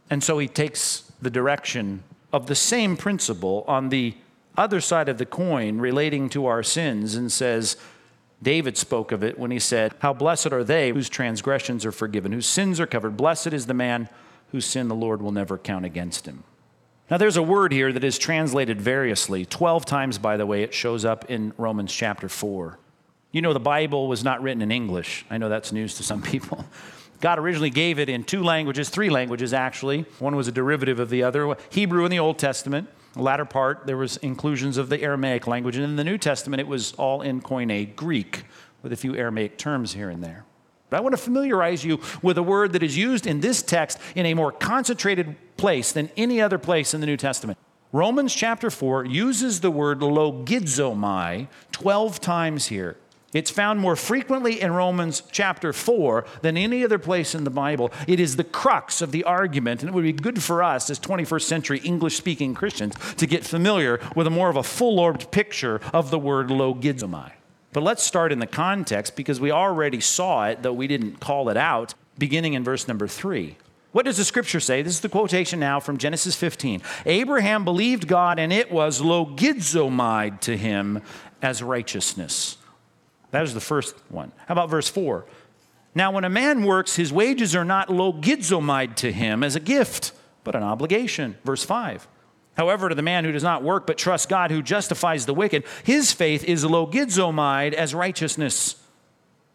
And 0.09 0.21
so 0.21 0.37
he 0.37 0.47
takes 0.47 1.06
the 1.21 1.29
direction 1.29 2.03
of 2.31 2.47
the 2.47 2.55
same 2.55 2.97
principle 2.97 3.63
on 3.67 3.89
the 3.89 4.15
other 4.57 4.81
side 4.81 5.07
of 5.09 5.17
the 5.17 5.25
coin 5.25 5.79
relating 5.79 6.29
to 6.29 6.45
our 6.45 6.63
sins 6.63 7.15
and 7.15 7.31
says, 7.31 7.77
David 8.41 8.77
spoke 8.77 9.11
of 9.11 9.23
it 9.23 9.39
when 9.39 9.51
he 9.51 9.59
said, 9.59 9.93
How 9.99 10.13
blessed 10.13 10.51
are 10.51 10.63
they 10.63 10.91
whose 10.91 11.09
transgressions 11.09 11.85
are 11.85 11.91
forgiven, 11.91 12.31
whose 12.31 12.45
sins 12.45 12.79
are 12.79 12.87
covered. 12.87 13.17
Blessed 13.17 13.47
is 13.47 13.65
the 13.65 13.73
man 13.73 14.09
whose 14.51 14.65
sin 14.65 14.87
the 14.87 14.95
Lord 14.95 15.21
will 15.21 15.31
never 15.31 15.57
count 15.57 15.85
against 15.85 16.25
him. 16.25 16.43
Now, 17.09 17.17
there's 17.17 17.37
a 17.37 17.43
word 17.43 17.71
here 17.71 17.93
that 17.93 18.03
is 18.03 18.17
translated 18.17 18.81
variously. 18.81 19.45
12 19.45 19.85
times, 19.85 20.17
by 20.17 20.35
the 20.35 20.45
way, 20.45 20.63
it 20.63 20.73
shows 20.73 21.05
up 21.05 21.29
in 21.29 21.53
Romans 21.57 21.93
chapter 21.93 22.27
4. 22.27 22.77
You 23.31 23.41
know, 23.41 23.53
the 23.53 23.59
Bible 23.59 24.07
was 24.07 24.23
not 24.23 24.41
written 24.41 24.61
in 24.61 24.71
English. 24.71 25.25
I 25.29 25.37
know 25.37 25.47
that's 25.47 25.71
news 25.71 25.95
to 25.95 26.03
some 26.03 26.21
people. 26.21 26.65
God 27.19 27.39
originally 27.39 27.69
gave 27.69 27.97
it 27.99 28.09
in 28.09 28.23
two 28.23 28.43
languages, 28.43 28.89
three 28.89 29.09
languages 29.09 29.53
actually. 29.53 30.05
One 30.19 30.35
was 30.35 30.47
a 30.47 30.51
derivative 30.51 30.99
of 30.99 31.09
the 31.09 31.23
other 31.23 31.55
Hebrew 31.69 32.05
in 32.05 32.11
the 32.11 32.19
Old 32.19 32.37
Testament, 32.37 32.89
the 33.17 33.23
latter 33.23 33.45
part, 33.45 33.87
there 33.87 33.97
was 33.97 34.17
inclusions 34.17 34.77
of 34.77 34.89
the 34.89 35.01
Aramaic 35.01 35.47
language. 35.47 35.75
And 35.75 35.83
in 35.83 35.95
the 35.95 36.03
New 36.03 36.19
Testament, 36.19 36.61
it 36.61 36.67
was 36.67 36.93
all 36.93 37.23
in 37.23 37.41
Koine 37.41 37.95
Greek, 37.95 38.43
with 38.83 38.93
a 38.93 38.95
few 38.95 39.15
Aramaic 39.15 39.57
terms 39.57 39.93
here 39.93 40.11
and 40.11 40.23
there. 40.23 40.45
But 40.89 40.97
I 40.97 40.99
want 41.01 41.13
to 41.13 41.21
familiarize 41.21 41.83
you 41.83 41.99
with 42.21 42.37
a 42.37 42.43
word 42.43 42.73
that 42.73 42.83
is 42.83 42.95
used 42.95 43.25
in 43.25 43.41
this 43.41 43.63
text 43.63 43.97
in 44.15 44.27
a 44.27 44.35
more 44.35 44.51
concentrated 44.51 45.35
place 45.57 45.91
than 45.91 46.11
any 46.15 46.39
other 46.39 46.59
place 46.59 46.93
in 46.93 47.01
the 47.01 47.07
New 47.07 47.17
Testament. 47.17 47.57
Romans 47.91 48.35
chapter 48.35 48.69
4 48.69 49.05
uses 49.05 49.61
the 49.61 49.71
word 49.71 49.99
logizomai 49.99 51.47
12 51.71 52.21
times 52.21 52.67
here. 52.67 52.97
It's 53.37 53.51
found 53.51 53.79
more 53.79 53.95
frequently 53.95 54.59
in 54.59 54.71
Romans 54.71 55.21
chapter 55.31 55.71
4 55.71 56.25
than 56.41 56.57
any 56.57 56.83
other 56.83 56.97
place 56.97 57.35
in 57.35 57.43
the 57.43 57.51
Bible. 57.51 57.91
It 58.07 58.19
is 58.19 58.35
the 58.35 58.43
crux 58.43 58.99
of 58.99 59.11
the 59.11 59.23
argument, 59.25 59.81
and 59.81 59.89
it 59.89 59.93
would 59.93 60.03
be 60.03 60.11
good 60.11 60.41
for 60.41 60.63
us 60.63 60.89
as 60.89 60.99
21st 60.99 61.43
century 61.43 61.77
English 61.83 62.17
speaking 62.17 62.55
Christians 62.55 62.95
to 63.17 63.27
get 63.27 63.45
familiar 63.45 63.99
with 64.15 64.25
a 64.25 64.31
more 64.31 64.49
of 64.49 64.55
a 64.55 64.63
full 64.63 64.99
orbed 64.99 65.29
picture 65.29 65.79
of 65.93 66.09
the 66.09 66.17
word 66.17 66.47
logizomai. 66.47 67.31
But 67.73 67.83
let's 67.83 68.01
start 68.01 68.31
in 68.31 68.39
the 68.39 68.47
context 68.47 69.15
because 69.15 69.39
we 69.39 69.51
already 69.51 69.99
saw 69.99 70.47
it, 70.47 70.63
though 70.63 70.73
we 70.73 70.87
didn't 70.87 71.19
call 71.19 71.49
it 71.49 71.57
out, 71.57 71.93
beginning 72.17 72.53
in 72.53 72.63
verse 72.63 72.87
number 72.87 73.07
3. 73.07 73.55
What 73.91 74.05
does 74.05 74.17
the 74.17 74.25
scripture 74.25 74.59
say? 74.59 74.81
This 74.81 74.93
is 74.93 75.01
the 75.01 75.09
quotation 75.09 75.59
now 75.59 75.79
from 75.79 75.99
Genesis 75.99 76.35
15. 76.35 76.81
Abraham 77.05 77.65
believed 77.65 78.07
God, 78.07 78.39
and 78.39 78.51
it 78.51 78.71
was 78.71 78.99
logizomai 78.99 80.39
to 80.39 80.57
him 80.57 81.03
as 81.43 81.61
righteousness. 81.61 82.57
That 83.31 83.43
is 83.43 83.53
the 83.53 83.61
first 83.61 83.95
one. 84.09 84.31
How 84.47 84.53
about 84.53 84.69
verse 84.69 84.89
4? 84.89 85.25
Now, 85.95 86.11
when 86.11 86.23
a 86.23 86.29
man 86.29 86.63
works, 86.63 86.95
his 86.95 87.11
wages 87.11 87.55
are 87.55 87.65
not 87.65 87.87
logizomai 87.87 88.95
to 88.97 89.11
him 89.11 89.43
as 89.43 89.55
a 89.55 89.59
gift, 89.59 90.11
but 90.43 90.55
an 90.55 90.63
obligation. 90.63 91.37
Verse 91.43 91.63
5. 91.63 92.07
However, 92.55 92.89
to 92.89 92.95
the 92.95 93.01
man 93.01 93.23
who 93.23 93.31
does 93.31 93.43
not 93.43 93.63
work 93.63 93.85
but 93.85 93.97
trusts 93.97 94.27
God 94.27 94.49
who 94.51 94.61
justifies 94.61 95.25
the 95.25 95.33
wicked, 95.33 95.63
his 95.83 96.11
faith 96.11 96.43
is 96.43 96.63
logizomai 96.63 97.73
as 97.73 97.93
righteousness. 97.93 98.75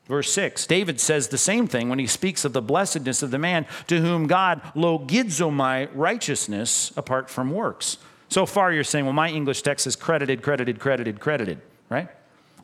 Verse 0.06 0.32
6, 0.32 0.66
David 0.66 1.00
says 1.00 1.28
the 1.28 1.38
same 1.38 1.66
thing 1.66 1.88
when 1.88 1.98
he 1.98 2.06
speaks 2.06 2.44
of 2.44 2.52
the 2.52 2.60
blessedness 2.60 3.22
of 3.22 3.30
the 3.30 3.38
man 3.38 3.66
to 3.86 4.00
whom 4.00 4.26
God 4.26 4.60
logizomai 4.74 5.88
righteousness 5.94 6.92
apart 6.96 7.30
from 7.30 7.52
works. 7.52 7.98
So 8.28 8.46
far, 8.46 8.72
you're 8.72 8.84
saying, 8.84 9.04
well, 9.04 9.14
my 9.14 9.30
English 9.30 9.62
text 9.62 9.86
is 9.86 9.94
credited, 9.94 10.42
credited, 10.42 10.80
credited, 10.80 11.20
credited, 11.20 11.60
right? 11.88 12.08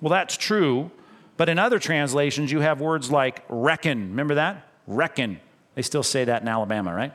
Well, 0.01 0.11
that's 0.11 0.37
true 0.37 0.91
but 1.39 1.49
in 1.49 1.59
other 1.59 1.79
translations, 1.79 2.53
you 2.53 2.61
have 2.61 2.81
words 2.81 3.11
like 3.11 3.45
reckon. 3.49 4.11
Remember 4.11 4.35
that? 4.35 4.67
Reckon. 4.89 5.41
They 5.77 5.83
still 5.83 6.03
say 6.03 6.25
that 6.25 6.43
in 6.43 6.49
Alabama, 6.49 6.93
right? 6.93 7.13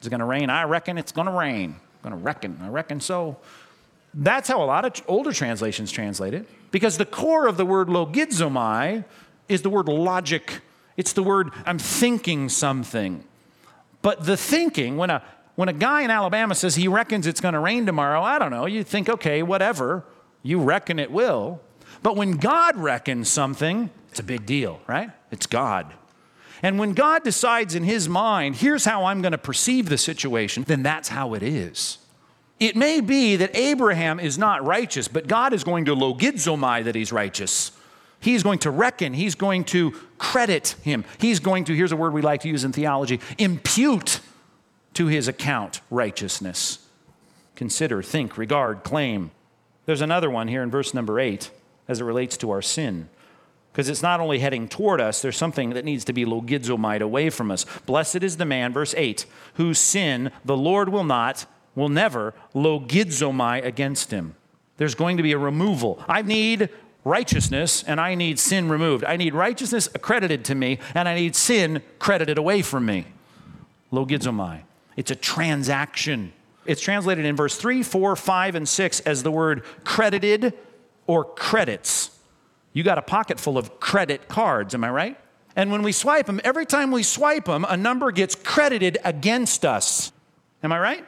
Is 0.00 0.06
it 0.06 0.10
going 0.10 0.20
to 0.20 0.26
rain? 0.26 0.48
I 0.48 0.64
reckon 0.64 0.96
it's 0.96 1.12
going 1.12 1.26
to 1.26 1.32
rain. 1.32 1.76
I'm 2.02 2.10
going 2.10 2.18
to 2.18 2.24
reckon. 2.24 2.58
I 2.62 2.68
reckon 2.68 3.00
so. 3.00 3.36
That's 4.14 4.48
how 4.48 4.62
a 4.62 4.64
lot 4.64 4.86
of 4.86 5.04
older 5.06 5.30
translations 5.30 5.92
translate 5.92 6.32
it. 6.32 6.48
Because 6.70 6.96
the 6.96 7.04
core 7.04 7.46
of 7.46 7.58
the 7.58 7.66
word 7.66 7.88
logizomai 7.88 9.04
is 9.46 9.60
the 9.60 9.68
word 9.68 9.88
logic. 9.88 10.62
It's 10.96 11.12
the 11.12 11.22
word 11.22 11.50
I'm 11.66 11.78
thinking 11.78 12.48
something. 12.48 13.24
But 14.00 14.24
the 14.24 14.38
thinking, 14.38 14.96
when 14.96 15.10
a, 15.10 15.22
when 15.54 15.68
a 15.68 15.74
guy 15.74 16.00
in 16.00 16.10
Alabama 16.10 16.54
says 16.54 16.76
he 16.76 16.88
reckons 16.88 17.26
it's 17.26 17.42
going 17.42 17.54
to 17.54 17.60
rain 17.60 17.84
tomorrow, 17.84 18.22
I 18.22 18.38
don't 18.38 18.50
know, 18.50 18.64
you 18.64 18.84
think, 18.84 19.10
okay, 19.10 19.42
whatever. 19.42 20.02
You 20.42 20.60
reckon 20.60 20.98
it 20.98 21.10
will. 21.10 21.60
But 22.06 22.14
when 22.14 22.36
God 22.36 22.76
reckons 22.76 23.28
something, 23.28 23.90
it's 24.10 24.20
a 24.20 24.22
big 24.22 24.46
deal, 24.46 24.80
right? 24.86 25.10
It's 25.32 25.48
God. 25.48 25.92
And 26.62 26.78
when 26.78 26.92
God 26.92 27.24
decides 27.24 27.74
in 27.74 27.82
his 27.82 28.08
mind, 28.08 28.54
here's 28.54 28.84
how 28.84 29.06
I'm 29.06 29.22
going 29.22 29.32
to 29.32 29.38
perceive 29.38 29.88
the 29.88 29.98
situation, 29.98 30.62
then 30.62 30.84
that's 30.84 31.08
how 31.08 31.34
it 31.34 31.42
is. 31.42 31.98
It 32.60 32.76
may 32.76 33.00
be 33.00 33.34
that 33.34 33.56
Abraham 33.56 34.20
is 34.20 34.38
not 34.38 34.64
righteous, 34.64 35.08
but 35.08 35.26
God 35.26 35.52
is 35.52 35.64
going 35.64 35.86
to 35.86 35.96
logizomai 35.96 36.84
that 36.84 36.94
he's 36.94 37.10
righteous. 37.10 37.72
He's 38.20 38.44
going 38.44 38.60
to 38.60 38.70
reckon, 38.70 39.12
he's 39.12 39.34
going 39.34 39.64
to 39.64 39.90
credit 40.16 40.76
him. 40.84 41.04
He's 41.18 41.40
going 41.40 41.64
to, 41.64 41.74
here's 41.74 41.90
a 41.90 41.96
word 41.96 42.12
we 42.12 42.22
like 42.22 42.42
to 42.42 42.48
use 42.48 42.62
in 42.62 42.72
theology, 42.72 43.18
impute 43.36 44.20
to 44.94 45.08
his 45.08 45.26
account 45.26 45.80
righteousness. 45.90 46.86
Consider, 47.56 48.00
think, 48.00 48.38
regard, 48.38 48.84
claim. 48.84 49.32
There's 49.86 50.02
another 50.02 50.30
one 50.30 50.46
here 50.46 50.62
in 50.62 50.70
verse 50.70 50.94
number 50.94 51.18
eight 51.18 51.50
as 51.88 52.00
it 52.00 52.04
relates 52.04 52.36
to 52.38 52.50
our 52.50 52.62
sin. 52.62 53.08
Because 53.72 53.88
it's 53.90 54.02
not 54.02 54.20
only 54.20 54.38
heading 54.38 54.68
toward 54.68 55.02
us, 55.02 55.20
there's 55.20 55.36
something 55.36 55.70
that 55.70 55.84
needs 55.84 56.04
to 56.06 56.14
be 56.14 56.24
logizomai 56.24 57.00
away 57.00 57.28
from 57.28 57.50
us. 57.50 57.66
Blessed 57.84 58.22
is 58.22 58.38
the 58.38 58.46
man, 58.46 58.72
verse 58.72 58.94
8, 58.96 59.26
whose 59.54 59.78
sin 59.78 60.30
the 60.44 60.56
Lord 60.56 60.88
will 60.88 61.04
not, 61.04 61.44
will 61.74 61.90
never 61.90 62.32
logizomai 62.54 63.62
against 63.62 64.10
him. 64.10 64.34
There's 64.78 64.94
going 64.94 65.18
to 65.18 65.22
be 65.22 65.32
a 65.32 65.38
removal. 65.38 66.02
I 66.08 66.22
need 66.22 66.70
righteousness 67.04 67.84
and 67.86 68.00
I 68.00 68.14
need 68.14 68.38
sin 68.38 68.68
removed. 68.68 69.04
I 69.04 69.16
need 69.16 69.34
righteousness 69.34 69.88
accredited 69.94 70.44
to 70.46 70.54
me 70.54 70.78
and 70.94 71.06
I 71.06 71.14
need 71.14 71.36
sin 71.36 71.82
credited 71.98 72.38
away 72.38 72.62
from 72.62 72.86
me. 72.86 73.06
Logizomai. 73.92 74.62
It's 74.96 75.10
a 75.10 75.16
transaction. 75.16 76.32
It's 76.64 76.80
translated 76.80 77.24
in 77.24 77.36
verse 77.36 77.56
3, 77.56 77.82
4, 77.82 78.16
5, 78.16 78.54
and 78.54 78.68
6 78.68 79.00
as 79.00 79.22
the 79.22 79.30
word 79.30 79.64
credited 79.84 80.54
or 81.06 81.24
credits. 81.24 82.10
You 82.72 82.82
got 82.82 82.98
a 82.98 83.02
pocket 83.02 83.40
full 83.40 83.56
of 83.56 83.80
credit 83.80 84.28
cards, 84.28 84.74
am 84.74 84.84
I 84.84 84.90
right? 84.90 85.20
And 85.54 85.72
when 85.72 85.82
we 85.82 85.92
swipe 85.92 86.26
them, 86.26 86.40
every 86.44 86.66
time 86.66 86.90
we 86.90 87.02
swipe 87.02 87.46
them, 87.46 87.64
a 87.68 87.76
number 87.76 88.12
gets 88.12 88.34
credited 88.34 88.98
against 89.04 89.64
us. 89.64 90.12
Am 90.62 90.70
I 90.70 90.78
right? 90.78 91.04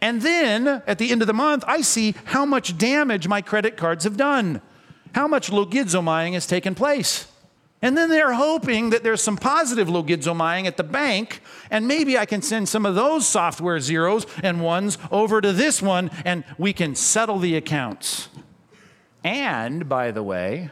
And 0.00 0.22
then 0.22 0.68
at 0.86 0.98
the 0.98 1.10
end 1.10 1.22
of 1.22 1.26
the 1.26 1.34
month, 1.34 1.64
I 1.66 1.80
see 1.80 2.14
how 2.26 2.46
much 2.46 2.78
damage 2.78 3.26
my 3.26 3.42
credit 3.42 3.76
cards 3.76 4.04
have 4.04 4.16
done, 4.16 4.62
how 5.12 5.26
much 5.26 5.50
logizomaing 5.50 6.34
has 6.34 6.46
taken 6.46 6.76
place. 6.76 7.26
And 7.80 7.96
then 7.96 8.10
they're 8.10 8.34
hoping 8.34 8.90
that 8.90 9.02
there's 9.04 9.22
some 9.22 9.36
positive 9.36 9.88
logizomaing 9.88 10.66
at 10.66 10.76
the 10.76 10.84
bank, 10.84 11.40
and 11.70 11.86
maybe 11.86 12.18
I 12.18 12.26
can 12.26 12.42
send 12.42 12.68
some 12.68 12.84
of 12.84 12.94
those 12.94 13.26
software 13.26 13.78
zeros 13.78 14.26
and 14.42 14.60
ones 14.60 14.98
over 15.10 15.40
to 15.40 15.52
this 15.52 15.80
one, 15.80 16.10
and 16.24 16.44
we 16.58 16.72
can 16.72 16.94
settle 16.94 17.38
the 17.38 17.56
accounts. 17.56 18.28
And, 19.28 19.90
by 19.90 20.10
the 20.10 20.22
way, 20.22 20.70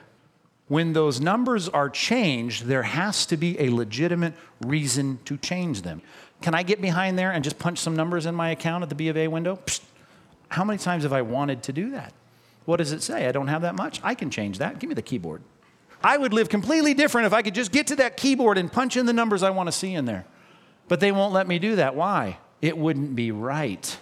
when 0.69 0.95
those 0.95 1.21
numbers 1.21 1.69
are 1.69 1.91
changed, 1.91 2.65
there 2.65 2.85
has 2.85 3.27
to 3.27 3.37
be 3.37 3.61
a 3.61 3.69
legitimate 3.69 4.33
reason 4.65 5.19
to 5.27 5.37
change 5.37 5.83
them. 5.83 6.01
Can 6.41 6.55
I 6.55 6.63
get 6.63 6.81
behind 6.81 7.19
there 7.19 7.33
and 7.33 7.45
just 7.45 7.59
punch 7.59 7.79
some 7.79 7.95
numbers 7.95 8.25
in 8.25 8.35
my 8.35 8.49
account 8.49 8.83
at 8.83 8.89
the 8.89 8.95
B 8.95 9.09
of 9.09 9.17
A 9.19 9.29
window? 9.29 9.57
Psst. 9.67 9.83
How 10.49 10.65
many 10.65 10.79
times 10.79 11.03
have 11.03 11.13
I 11.13 11.21
wanted 11.21 11.65
to 11.65 11.73
do 11.75 11.91
that? 11.91 12.15
What 12.65 12.79
does 12.79 12.93
it 12.93 13.03
say? 13.03 13.29
I 13.29 13.33
don't 13.33 13.49
have 13.49 13.61
that 13.61 13.75
much. 13.75 14.01
I 14.03 14.15
can 14.15 14.31
change 14.31 14.57
that. 14.57 14.79
Give 14.79 14.89
me 14.89 14.95
the 14.95 15.03
keyboard. 15.03 15.43
I 16.03 16.17
would 16.17 16.33
live 16.33 16.49
completely 16.49 16.95
different 16.95 17.27
if 17.27 17.35
I 17.35 17.43
could 17.43 17.55
just 17.55 17.73
get 17.73 17.89
to 17.89 17.97
that 17.97 18.17
keyboard 18.17 18.57
and 18.57 18.73
punch 18.73 18.97
in 18.97 19.05
the 19.05 19.13
numbers 19.13 19.43
I 19.43 19.51
want 19.51 19.67
to 19.67 19.73
see 19.73 19.93
in 19.93 20.07
there. 20.07 20.25
But 20.89 21.01
they 21.01 21.13
won't 21.13 21.35
let 21.35 21.47
me 21.47 21.59
do 21.59 21.77
that. 21.77 21.95
Why? 21.95 22.39
It 22.63 22.79
wouldn't 22.79 23.15
be 23.17 23.33
right. 23.33 23.99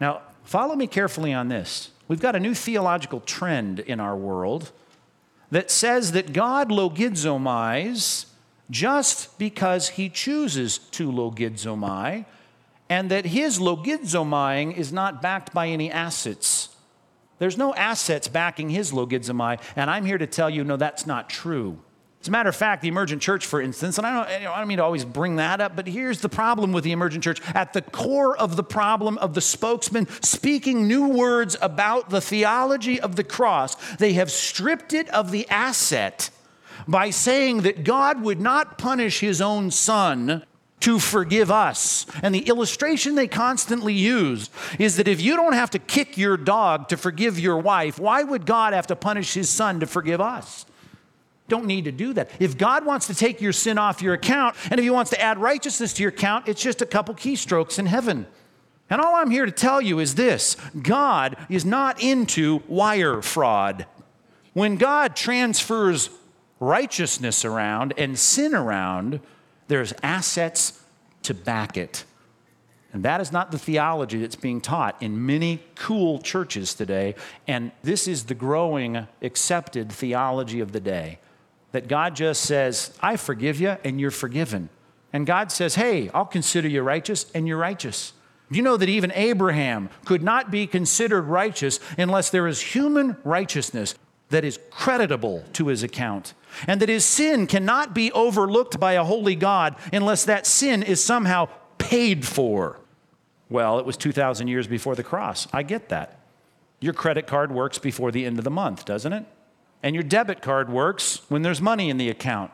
Now, 0.00 0.22
follow 0.48 0.74
me 0.74 0.86
carefully 0.86 1.34
on 1.34 1.48
this. 1.48 1.90
We've 2.08 2.20
got 2.20 2.34
a 2.34 2.40
new 2.40 2.54
theological 2.54 3.20
trend 3.20 3.80
in 3.80 4.00
our 4.00 4.16
world 4.16 4.72
that 5.50 5.70
says 5.70 6.12
that 6.12 6.32
God 6.32 6.70
logizomais 6.70 8.24
just 8.70 9.38
because 9.38 9.90
he 9.90 10.08
chooses 10.08 10.78
to 10.78 11.12
logizomai, 11.12 12.24
and 12.88 13.10
that 13.10 13.26
his 13.26 13.58
logizomaing 13.58 14.74
is 14.74 14.90
not 14.90 15.20
backed 15.20 15.52
by 15.52 15.68
any 15.68 15.90
assets. 15.90 16.70
There's 17.38 17.58
no 17.58 17.74
assets 17.74 18.28
backing 18.28 18.70
his 18.70 18.92
logizomai, 18.92 19.60
and 19.76 19.90
I'm 19.90 20.06
here 20.06 20.18
to 20.18 20.26
tell 20.26 20.48
you, 20.48 20.64
no, 20.64 20.76
that's 20.76 21.06
not 21.06 21.28
true. 21.28 21.78
As 22.20 22.26
a 22.26 22.30
matter 22.32 22.48
of 22.48 22.56
fact, 22.56 22.82
the 22.82 22.88
emergent 22.88 23.22
church, 23.22 23.46
for 23.46 23.60
instance, 23.60 23.96
and 23.96 24.06
I 24.06 24.12
don't, 24.12 24.48
I 24.48 24.58
don't 24.58 24.66
mean 24.66 24.78
to 24.78 24.84
always 24.84 25.04
bring 25.04 25.36
that 25.36 25.60
up, 25.60 25.76
but 25.76 25.86
here's 25.86 26.20
the 26.20 26.28
problem 26.28 26.72
with 26.72 26.82
the 26.82 26.90
emergent 26.90 27.22
church. 27.22 27.40
At 27.54 27.72
the 27.72 27.82
core 27.82 28.36
of 28.36 28.56
the 28.56 28.64
problem 28.64 29.18
of 29.18 29.34
the 29.34 29.40
spokesman 29.40 30.08
speaking 30.20 30.88
new 30.88 31.08
words 31.08 31.56
about 31.62 32.10
the 32.10 32.20
theology 32.20 33.00
of 33.00 33.14
the 33.14 33.22
cross, 33.22 33.76
they 33.96 34.14
have 34.14 34.32
stripped 34.32 34.92
it 34.92 35.08
of 35.10 35.30
the 35.30 35.48
asset 35.48 36.30
by 36.88 37.10
saying 37.10 37.62
that 37.62 37.84
God 37.84 38.22
would 38.22 38.40
not 38.40 38.78
punish 38.78 39.20
his 39.20 39.40
own 39.40 39.70
son 39.70 40.44
to 40.80 40.98
forgive 40.98 41.50
us. 41.50 42.06
And 42.22 42.34
the 42.34 42.48
illustration 42.48 43.14
they 43.14 43.28
constantly 43.28 43.94
use 43.94 44.50
is 44.78 44.96
that 44.96 45.08
if 45.08 45.20
you 45.20 45.36
don't 45.36 45.52
have 45.52 45.70
to 45.70 45.78
kick 45.78 46.16
your 46.16 46.36
dog 46.36 46.88
to 46.88 46.96
forgive 46.96 47.38
your 47.38 47.58
wife, 47.58 47.98
why 47.98 48.22
would 48.22 48.46
God 48.46 48.72
have 48.72 48.86
to 48.88 48.96
punish 48.96 49.34
his 49.34 49.48
son 49.48 49.80
to 49.80 49.86
forgive 49.86 50.20
us? 50.20 50.66
Don't 51.48 51.66
need 51.66 51.84
to 51.84 51.92
do 51.92 52.12
that. 52.12 52.30
If 52.38 52.58
God 52.58 52.84
wants 52.84 53.06
to 53.06 53.14
take 53.14 53.40
your 53.40 53.52
sin 53.52 53.78
off 53.78 54.02
your 54.02 54.14
account, 54.14 54.54
and 54.70 54.78
if 54.78 54.84
He 54.84 54.90
wants 54.90 55.10
to 55.10 55.20
add 55.20 55.38
righteousness 55.38 55.94
to 55.94 56.02
your 56.02 56.10
account, 56.10 56.46
it's 56.46 56.62
just 56.62 56.82
a 56.82 56.86
couple 56.86 57.14
keystrokes 57.14 57.78
in 57.78 57.86
heaven. 57.86 58.26
And 58.90 59.00
all 59.00 59.16
I'm 59.16 59.30
here 59.30 59.46
to 59.46 59.52
tell 59.52 59.80
you 59.80 59.98
is 59.98 60.14
this 60.14 60.56
God 60.82 61.36
is 61.48 61.64
not 61.64 62.02
into 62.02 62.62
wire 62.68 63.22
fraud. 63.22 63.86
When 64.52 64.76
God 64.76 65.16
transfers 65.16 66.10
righteousness 66.60 67.44
around 67.44 67.94
and 67.96 68.18
sin 68.18 68.54
around, 68.54 69.20
there's 69.68 69.94
assets 70.02 70.82
to 71.22 71.34
back 71.34 71.76
it. 71.76 72.04
And 72.92 73.04
that 73.04 73.20
is 73.20 73.30
not 73.30 73.50
the 73.50 73.58
theology 73.58 74.18
that's 74.18 74.34
being 74.34 74.60
taught 74.60 75.00
in 75.02 75.26
many 75.26 75.62
cool 75.74 76.18
churches 76.20 76.72
today. 76.72 77.14
And 77.46 77.70
this 77.82 78.08
is 78.08 78.24
the 78.24 78.34
growing 78.34 79.06
accepted 79.20 79.92
theology 79.92 80.60
of 80.60 80.72
the 80.72 80.80
day 80.80 81.18
that 81.72 81.88
God 81.88 82.16
just 82.16 82.42
says, 82.42 82.96
I 83.00 83.16
forgive 83.16 83.60
you 83.60 83.76
and 83.84 84.00
you're 84.00 84.10
forgiven. 84.10 84.68
And 85.12 85.26
God 85.26 85.52
says, 85.52 85.74
Hey, 85.74 86.10
I'll 86.10 86.24
consider 86.24 86.68
you 86.68 86.82
righteous 86.82 87.30
and 87.34 87.46
you're 87.46 87.58
righteous. 87.58 88.12
You 88.50 88.62
know 88.62 88.76
that 88.78 88.88
even 88.88 89.12
Abraham 89.14 89.90
could 90.04 90.22
not 90.22 90.50
be 90.50 90.66
considered 90.66 91.22
righteous 91.22 91.80
unless 91.98 92.30
there 92.30 92.46
is 92.46 92.60
human 92.60 93.16
righteousness 93.22 93.94
that 94.30 94.44
is 94.44 94.58
creditable 94.70 95.44
to 95.54 95.68
his 95.68 95.82
account 95.82 96.34
and 96.66 96.80
that 96.80 96.88
his 96.88 97.04
sin 97.04 97.46
cannot 97.46 97.94
be 97.94 98.10
overlooked 98.12 98.80
by 98.80 98.92
a 98.92 99.04
holy 99.04 99.34
God 99.34 99.76
unless 99.92 100.24
that 100.24 100.46
sin 100.46 100.82
is 100.82 101.02
somehow 101.02 101.48
paid 101.78 102.26
for. 102.26 102.80
Well, 103.50 103.78
it 103.78 103.86
was 103.86 103.96
2,000 103.96 104.48
years 104.48 104.66
before 104.66 104.94
the 104.94 105.02
cross. 105.02 105.46
I 105.52 105.62
get 105.62 105.88
that. 105.88 106.20
Your 106.80 106.92
credit 106.92 107.26
card 107.26 107.50
works 107.50 107.78
before 107.78 108.12
the 108.12 108.24
end 108.24 108.38
of 108.38 108.44
the 108.44 108.50
month, 108.50 108.84
doesn't 108.84 109.12
it? 109.12 109.24
And 109.82 109.94
your 109.94 110.02
debit 110.02 110.42
card 110.42 110.70
works 110.70 111.22
when 111.28 111.42
there's 111.42 111.60
money 111.60 111.90
in 111.90 111.98
the 111.98 112.08
account. 112.08 112.50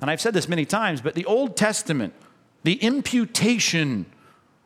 And 0.00 0.10
I've 0.10 0.20
said 0.20 0.34
this 0.34 0.48
many 0.48 0.64
times, 0.64 1.00
but 1.00 1.14
the 1.14 1.24
Old 1.24 1.56
Testament, 1.56 2.14
the 2.62 2.74
imputation 2.74 4.06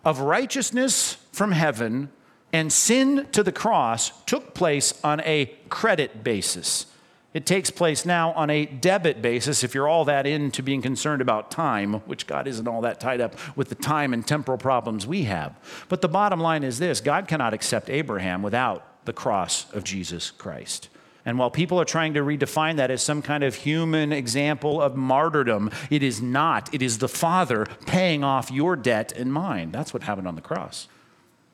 of 0.04 0.21
righteousness 0.21 1.16
from 1.32 1.52
heaven 1.52 2.11
and 2.52 2.73
sin 2.73 3.26
to 3.32 3.42
the 3.42 3.52
cross 3.52 4.12
took 4.25 4.54
place 4.54 5.00
on 5.02 5.21
a 5.21 5.47
credit 5.68 6.23
basis. 6.23 6.87
It 7.35 7.47
takes 7.47 7.71
place 7.71 8.04
now 8.04 8.32
on 8.32 8.50
a 8.50 8.66
debit 8.66 9.23
basis 9.23 9.64
if 9.64 9.75
you're 9.75 9.88
all 9.88 10.04
that 10.04 10.26
into 10.26 10.62
being 10.62 10.82
concerned 10.82 11.23
about 11.23 11.50
time, 11.50 11.94
which 12.00 12.26
God 12.26 12.47
isn't 12.47 12.68
all 12.68 12.82
that 12.82 13.00
tied 13.00 13.23
up 13.23 13.35
with 13.56 13.71
the 13.71 13.75
time 13.75 14.12
and 14.12 14.26
temporal 14.26 14.59
problems 14.59 15.06
we 15.06 15.25
have. 15.25 15.56
But 15.88 16.02
the 16.02 16.09
bottom 16.09 16.40
line 16.40 16.62
is 16.62 16.78
this 16.78 17.00
God 17.00 17.28
cannot 17.28 17.54
accept 17.54 17.88
Abraham 17.88 18.43
without 18.43 19.06
the 19.06 19.15
cross 19.15 19.73
of 19.73 19.82
Jesus 19.82 20.30
Christ. 20.30 20.91
And 21.25 21.39
while 21.39 21.50
people 21.50 21.80
are 21.80 21.85
trying 21.85 22.15
to 22.15 22.21
redefine 22.21 22.76
that 22.76 22.91
as 22.91 23.02
some 23.02 23.23
kind 23.23 23.45
of 23.45 23.54
human 23.54 24.13
example 24.13 24.82
of 24.82 24.97
martyrdom, 24.97 25.71
it 25.89 26.02
is 26.02 26.21
not. 26.21 26.73
It 26.75 26.82
is 26.82 26.99
the 26.99 27.08
Father 27.08 27.67
paying 27.87 28.25
off 28.25 28.50
your 28.50 28.75
debt 28.75 29.13
and 29.13 29.32
mine. 29.32 29.71
That's 29.71 29.95
what 29.95 30.02
happened 30.02 30.26
on 30.26 30.35
the 30.35 30.41
cross. 30.41 30.89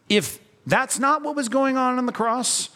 If 0.08 0.40
that's 0.66 0.98
not 0.98 1.22
what 1.22 1.36
was 1.36 1.48
going 1.48 1.76
on 1.76 1.98
on 1.98 2.06
the 2.06 2.12
cross, 2.12 2.70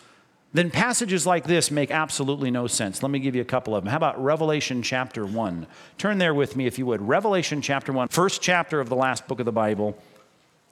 then 0.53 0.71
passages 0.71 1.27
like 1.27 1.45
this 1.45 1.71
make 1.71 1.91
absolutely 1.91 2.51
no 2.51 2.67
sense. 2.67 3.03
Let 3.03 3.11
me 3.11 3.21
give 3.21 3.35
you 3.35 3.41
a 3.41 3.47
couple 3.47 3.75
of 3.75 3.85
them. 3.85 3.91
How 3.91 3.97
about 3.97 4.23
Revelation 4.23 4.83
chapter 4.83 5.25
1? 5.25 5.67
Turn 5.97 6.19
there 6.19 6.35
with 6.35 6.57
me 6.57 6.67
if 6.67 6.79
you 6.79 6.85
would. 6.87 7.01
Revelation 7.01 7.63
chapter 7.63 7.91
1, 7.91 8.09
first 8.09 8.43
chapter 8.43 8.81
of 8.81 8.91
the 8.91 8.97
last 8.97 9.27
book 9.27 9.41
of 9.41 9.47
the 9.47 9.53
Bible. 9.53 9.97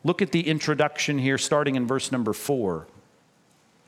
Look 0.05 0.21
at 0.21 0.33
the 0.33 0.47
introduction 0.47 1.19
here, 1.19 1.39
starting 1.39 1.77
in 1.77 1.87
verse 1.87 2.13
number 2.13 2.35
4. 2.35 2.87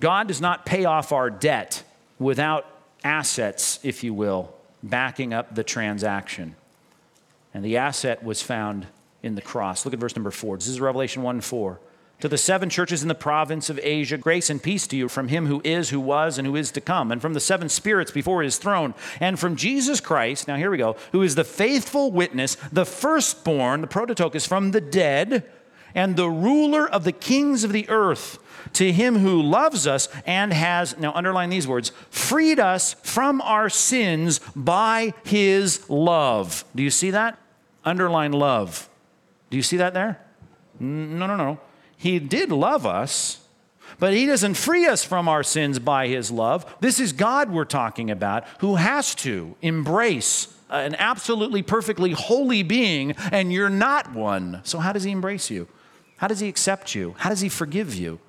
God 0.01 0.29
does 0.29 0.41
not 0.41 0.65
pay 0.65 0.87
off 0.87 1.13
our 1.13 1.31
debt 1.31 1.85
without 2.23 2.67
assets, 3.05 3.81
if 3.83 4.05
you 4.05 4.15
will, 4.15 4.55
backing 4.83 5.33
up 5.33 5.55
the 5.55 5.65
transaction. 5.65 6.57
And 7.55 7.65
the 7.65 7.77
asset 7.77 8.23
was 8.23 8.43
found 8.43 8.87
in 9.23 9.35
the 9.35 9.43
cross. 9.43 9.85
Look 9.85 9.95
at 9.95 10.01
verse 10.01 10.17
number 10.17 10.31
4. 10.31 10.57
This 10.57 10.69
is 10.69 10.81
Revelation 10.81 11.23
1 11.23 11.41
4. 11.41 11.81
To 12.21 12.29
the 12.29 12.39
seven 12.39 12.71
churches 12.71 13.03
in 13.03 13.09
the 13.09 13.17
province 13.17 13.69
of 13.69 13.81
Asia, 13.83 14.17
grace 14.17 14.49
and 14.49 14.63
peace 14.63 14.87
to 14.87 14.97
you 14.97 15.09
from 15.09 15.27
him 15.27 15.47
who 15.47 15.61
is, 15.65 15.91
who 15.91 15.99
was, 15.99 16.39
and 16.39 16.47
who 16.47 16.55
is 16.55 16.71
to 16.71 16.81
come, 16.81 17.11
and 17.11 17.21
from 17.21 17.35
the 17.35 17.41
seven 17.41 17.69
spirits 17.69 18.13
before 18.13 18.45
his 18.45 18.59
throne, 18.59 18.95
and 19.19 19.41
from 19.41 19.57
Jesus 19.57 20.01
Christ, 20.01 20.47
now 20.47 20.55
here 20.55 20.71
we 20.71 20.79
go, 20.79 20.95
who 21.11 21.23
is 21.23 21.35
the 21.35 21.43
faithful 21.43 22.13
witness, 22.13 22.57
the 22.71 22.87
firstborn, 22.87 23.81
the 23.81 23.89
prototokos 23.89 24.47
from 24.47 24.71
the 24.71 24.81
dead, 24.81 25.51
and 25.95 26.17
the 26.17 26.29
ruler 26.29 26.89
of 26.89 27.05
the 27.05 27.13
kings 27.13 27.65
of 27.65 27.73
the 27.73 27.89
earth, 27.89 28.39
to 28.75 28.93
him 28.93 29.19
who 29.19 29.43
loves 29.43 29.87
us 29.87 30.09
and 30.25 30.53
has, 30.53 30.97
now 30.99 31.13
underline 31.13 31.51
these 31.51 31.67
words, 31.67 31.91
freed 32.11 32.59
us 32.59 32.95
from 33.03 33.41
our 33.43 33.69
sins 33.69 34.41
by 34.55 35.13
his 35.25 35.89
love. 35.91 36.65
Do 36.75 36.83
you 36.83 36.91
see 36.91 37.11
that? 37.11 37.39
Underline 37.85 38.33
love. 38.33 38.89
Do 39.51 39.57
you 39.57 39.63
see 39.63 39.77
that 39.79 39.95
there? 39.95 40.21
No, 40.81 41.27
no, 41.27 41.37
no. 41.37 41.61
He 41.97 42.19
did 42.19 42.51
love 42.51 42.87
us, 42.87 43.47
but 43.99 44.13
He 44.13 44.27
doesn't 44.27 44.55
free 44.55 44.87
us 44.87 45.05
from 45.05 45.29
our 45.29 45.43
sins 45.43 45.79
by 45.79 46.09
His 46.09 46.31
love. 46.31 46.67
This 46.81 46.99
is 46.99 47.13
God 47.13 47.51
we're 47.51 47.65
talking 47.65 48.11
about 48.11 48.45
who 48.59 48.77
has 48.77 49.15
to 49.17 49.55
embrace 49.63 50.53
an 50.69 50.95
absolutely 50.97 51.63
perfectly 51.63 52.13
holy 52.13 52.63
being, 52.63 53.13
and 53.31 53.53
you're 53.53 53.69
not 53.69 54.13
one. 54.13 54.61
So, 54.65 54.79
how 54.79 54.93
does 54.93 55.05
He 55.05 55.11
embrace 55.11 55.51
you? 55.51 55.69
How 56.23 56.29
does 56.29 56.39
He 56.39 56.49
accept 56.49 56.95
you? 56.95 57.17
How 57.19 57.31
does 57.31 57.41
He 57.41 57.49
forgive 57.49 57.97
you? 57.97 58.21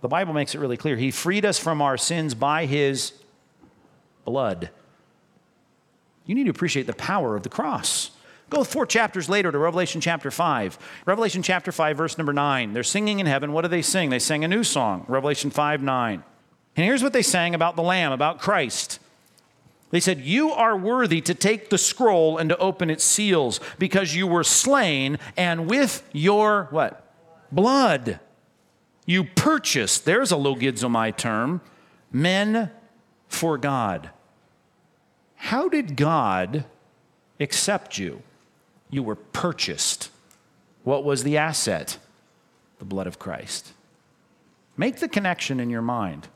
The 0.00 0.08
Bible 0.08 0.34
makes 0.34 0.56
it 0.56 0.58
really 0.58 0.76
clear. 0.76 0.96
He 0.96 1.12
freed 1.12 1.44
us 1.44 1.56
from 1.56 1.80
our 1.80 1.96
sins 1.96 2.34
by 2.34 2.66
His 2.66 3.12
blood. 4.24 4.70
You 6.26 6.34
need 6.34 6.44
to 6.44 6.50
appreciate 6.50 6.88
the 6.88 6.94
power 6.94 7.36
of 7.36 7.44
the 7.44 7.48
cross. 7.48 8.10
Go 8.50 8.64
four 8.64 8.86
chapters 8.86 9.28
later 9.28 9.52
to 9.52 9.58
Revelation 9.58 10.00
chapter 10.00 10.32
5. 10.32 10.78
Revelation 11.06 11.44
chapter 11.44 11.70
5, 11.70 11.96
verse 11.96 12.18
number 12.18 12.32
9. 12.32 12.72
They're 12.72 12.82
singing 12.82 13.20
in 13.20 13.26
heaven. 13.26 13.52
What 13.52 13.62
do 13.62 13.68
they 13.68 13.82
sing? 13.82 14.10
They 14.10 14.18
sang 14.18 14.42
a 14.42 14.48
new 14.48 14.64
song, 14.64 15.04
Revelation 15.06 15.50
5 15.50 15.80
9. 15.80 16.24
And 16.74 16.84
here's 16.84 17.04
what 17.04 17.12
they 17.12 17.22
sang 17.22 17.54
about 17.54 17.76
the 17.76 17.84
Lamb, 17.84 18.10
about 18.10 18.40
Christ. 18.40 18.98
They 19.92 20.00
said, 20.00 20.22
You 20.22 20.50
are 20.50 20.76
worthy 20.76 21.20
to 21.20 21.34
take 21.34 21.70
the 21.70 21.78
scroll 21.78 22.36
and 22.36 22.50
to 22.50 22.58
open 22.58 22.90
its 22.90 23.04
seals 23.04 23.60
because 23.78 24.16
you 24.16 24.26
were 24.26 24.42
slain, 24.42 25.20
and 25.36 25.70
with 25.70 26.02
your 26.12 26.66
what? 26.72 27.04
Blood. 27.50 28.20
You 29.06 29.24
purchased, 29.24 30.04
there's 30.04 30.32
a 30.32 30.36
logizomai 30.36 31.16
term, 31.16 31.62
men 32.12 32.70
for 33.28 33.56
God. 33.56 34.10
How 35.36 35.68
did 35.68 35.96
God 35.96 36.64
accept 37.40 37.96
you? 37.96 38.22
You 38.90 39.02
were 39.02 39.14
purchased. 39.14 40.10
What 40.84 41.04
was 41.04 41.22
the 41.22 41.36
asset? 41.38 41.98
The 42.78 42.84
blood 42.84 43.06
of 43.06 43.18
Christ. 43.18 43.72
Make 44.76 45.00
the 45.00 45.08
connection 45.08 45.58
in 45.58 45.70
your 45.70 45.82
mind. 45.82 46.28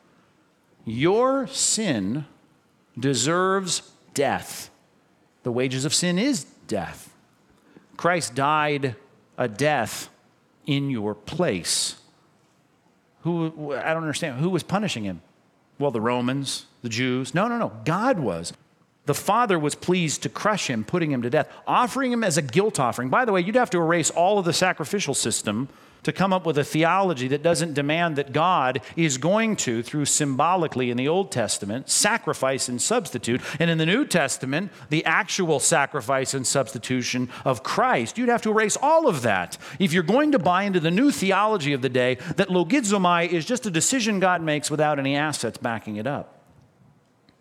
Your 0.84 1.46
sin 1.46 2.26
deserves 2.98 3.92
death. 4.14 4.70
The 5.42 5.52
wages 5.52 5.84
of 5.84 5.94
sin 5.94 6.18
is 6.18 6.44
death. 6.66 7.14
Christ 7.96 8.34
died 8.34 8.96
a 9.38 9.48
death 9.48 10.08
in 10.66 10.90
your 10.90 11.14
place. 11.14 11.96
Who, 13.22 13.72
I 13.74 13.94
don't 13.94 14.02
understand, 14.02 14.40
who 14.40 14.50
was 14.50 14.62
punishing 14.62 15.04
him? 15.04 15.22
Well, 15.78 15.90
the 15.90 16.00
Romans, 16.00 16.66
the 16.82 16.88
Jews. 16.88 17.34
No, 17.34 17.48
no, 17.48 17.58
no. 17.58 17.72
God 17.84 18.18
was. 18.18 18.52
The 19.04 19.14
Father 19.14 19.58
was 19.58 19.74
pleased 19.74 20.22
to 20.22 20.28
crush 20.28 20.68
him, 20.70 20.84
putting 20.84 21.10
him 21.10 21.22
to 21.22 21.30
death, 21.30 21.48
offering 21.66 22.12
him 22.12 22.22
as 22.22 22.36
a 22.36 22.42
guilt 22.42 22.78
offering. 22.78 23.08
By 23.08 23.24
the 23.24 23.32
way, 23.32 23.40
you'd 23.40 23.56
have 23.56 23.70
to 23.70 23.78
erase 23.78 24.10
all 24.10 24.38
of 24.38 24.44
the 24.44 24.52
sacrificial 24.52 25.14
system 25.14 25.68
to 26.04 26.12
come 26.12 26.32
up 26.32 26.46
with 26.46 26.58
a 26.58 26.64
theology 26.64 27.28
that 27.28 27.42
doesn't 27.42 27.74
demand 27.74 28.16
that 28.16 28.32
God 28.32 28.80
is 28.96 29.18
going 29.18 29.56
to, 29.56 29.82
through 29.82 30.04
symbolically 30.06 30.90
in 30.90 30.96
the 30.96 31.08
Old 31.08 31.30
Testament, 31.30 31.88
sacrifice 31.88 32.68
and 32.68 32.82
substitute, 32.82 33.40
and 33.58 33.70
in 33.70 33.78
the 33.78 33.86
New 33.86 34.04
Testament, 34.04 34.72
the 34.90 35.04
actual 35.04 35.60
sacrifice 35.60 36.34
and 36.34 36.46
substitution 36.46 37.28
of 37.44 37.62
Christ. 37.62 38.18
You'd 38.18 38.28
have 38.28 38.42
to 38.42 38.50
erase 38.50 38.76
all 38.80 39.08
of 39.08 39.22
that 39.22 39.58
if 39.78 39.92
you're 39.92 40.02
going 40.02 40.32
to 40.32 40.38
buy 40.38 40.64
into 40.64 40.80
the 40.80 40.90
new 40.90 41.10
theology 41.10 41.72
of 41.72 41.82
the 41.82 41.88
day 41.88 42.16
that 42.36 42.48
logizomai 42.48 43.28
is 43.28 43.44
just 43.44 43.66
a 43.66 43.70
decision 43.70 44.20
God 44.20 44.42
makes 44.42 44.70
without 44.70 44.98
any 44.98 45.16
assets 45.16 45.58
backing 45.58 45.96
it 45.96 46.06
up. 46.06 46.41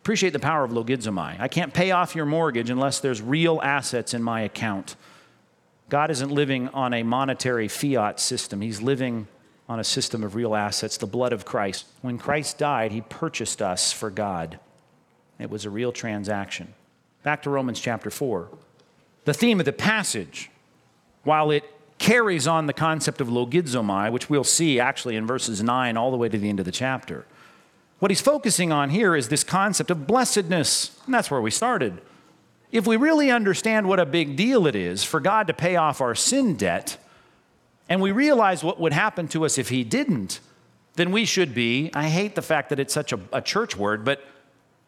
Appreciate 0.02 0.34
the 0.34 0.40
power 0.40 0.64
of 0.64 0.72
logizomai. 0.72 1.40
I 1.40 1.48
can't 1.48 1.74
pay 1.74 1.92
off 1.92 2.16
your 2.16 2.26
mortgage 2.26 2.72
unless 2.72 3.00
there's 3.00 3.22
real 3.22 3.62
assets 3.62 4.16
in 4.16 4.24
my 4.24 4.42
account. 4.42 4.96
God 5.90 6.10
isn't 6.10 6.32
living 6.32 6.70
on 6.70 6.94
a 6.94 7.04
monetary 7.04 7.68
fiat 7.68 8.20
system, 8.20 8.62
He's 8.62 8.82
living 8.82 9.28
on 9.70 9.80
a 9.80 9.84
system 9.84 10.24
of 10.24 10.34
real 10.34 10.56
assets, 10.56 10.98
the 10.98 11.06
blood 11.06 11.34
of 11.34 11.46
Christ. 11.46 11.86
When 12.02 12.18
Christ 12.18 12.58
died, 12.58 12.92
He 12.92 13.02
purchased 13.02 13.62
us 13.62 13.94
for 13.94 14.10
God. 14.10 14.60
It 15.38 15.50
was 15.52 15.66
a 15.66 15.70
real 15.70 15.92
transaction. 15.92 16.74
Back 17.24 17.44
to 17.44 17.52
Romans 17.52 17.80
chapter 17.80 18.10
4. 18.10 18.50
The 19.26 19.34
theme 19.36 19.60
of 19.60 19.66
the 19.66 19.74
passage, 19.74 20.50
while 21.24 21.52
it 21.52 21.64
carries 22.00 22.48
on 22.48 22.66
the 22.66 22.74
concept 22.74 23.22
of 23.22 23.28
logizomai, 23.28 24.12
which 24.12 24.30
we'll 24.32 24.44
see 24.44 24.80
actually 24.80 25.16
in 25.16 25.28
verses 25.28 25.62
9 25.62 25.96
all 25.96 26.10
the 26.10 26.18
way 26.18 26.28
to 26.28 26.38
the 26.40 26.50
end 26.50 26.60
of 26.60 26.66
the 26.66 26.72
chapter, 26.72 27.26
what 28.02 28.10
he's 28.10 28.20
focusing 28.20 28.72
on 28.72 28.90
here 28.90 29.16
is 29.16 29.30
this 29.30 29.44
concept 29.44 29.92
of 29.92 30.08
blessedness. 30.08 31.00
And 31.06 31.14
that's 31.14 31.30
where 31.30 31.40
we 31.40 31.52
started. 31.52 32.02
If 32.72 32.88
we 32.88 32.98
really 32.98 33.30
understand 33.30 33.88
what 33.88 34.00
a 34.00 34.08
big 34.08 34.36
deal 34.36 34.66
it 34.66 34.76
is 34.76 35.04
for 35.04 35.20
God 35.20 35.46
to 35.46 35.54
pay 35.54 35.76
off 35.76 36.02
our 36.02 36.16
sin 36.16 36.56
debt, 36.56 36.98
and 37.88 38.02
we 38.02 38.12
realize 38.12 38.64
what 38.64 38.80
would 38.80 38.92
happen 38.92 39.28
to 39.28 39.46
us 39.46 39.60
if 39.60 39.70
He 39.70 39.84
didn't, 39.84 40.40
then 40.96 41.12
we 41.12 41.26
should 41.26 41.54
be, 41.54 41.92
I 41.94 42.10
hate 42.10 42.34
the 42.34 42.42
fact 42.42 42.70
that 42.70 42.80
it's 42.80 42.92
such 42.92 43.14
a, 43.14 43.20
a 43.32 43.40
church 43.40 43.78
word, 43.78 44.04
but 44.04 44.24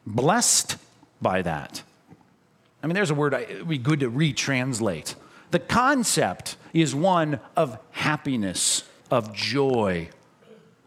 blessed 0.07 0.77
by 1.21 1.43
that. 1.43 1.83
I 2.81 2.87
mean, 2.87 2.95
there's 2.95 3.11
a 3.11 3.15
word 3.15 3.35
it 3.35 3.59
would 3.59 3.69
be 3.69 3.77
good 3.77 3.99
to 3.99 4.09
retranslate. 4.09 5.13
The 5.51 5.59
concept 5.59 6.57
is 6.73 6.95
one 6.95 7.39
of 7.55 7.77
happiness, 7.91 8.85
of 9.11 9.35
joy, 9.35 10.09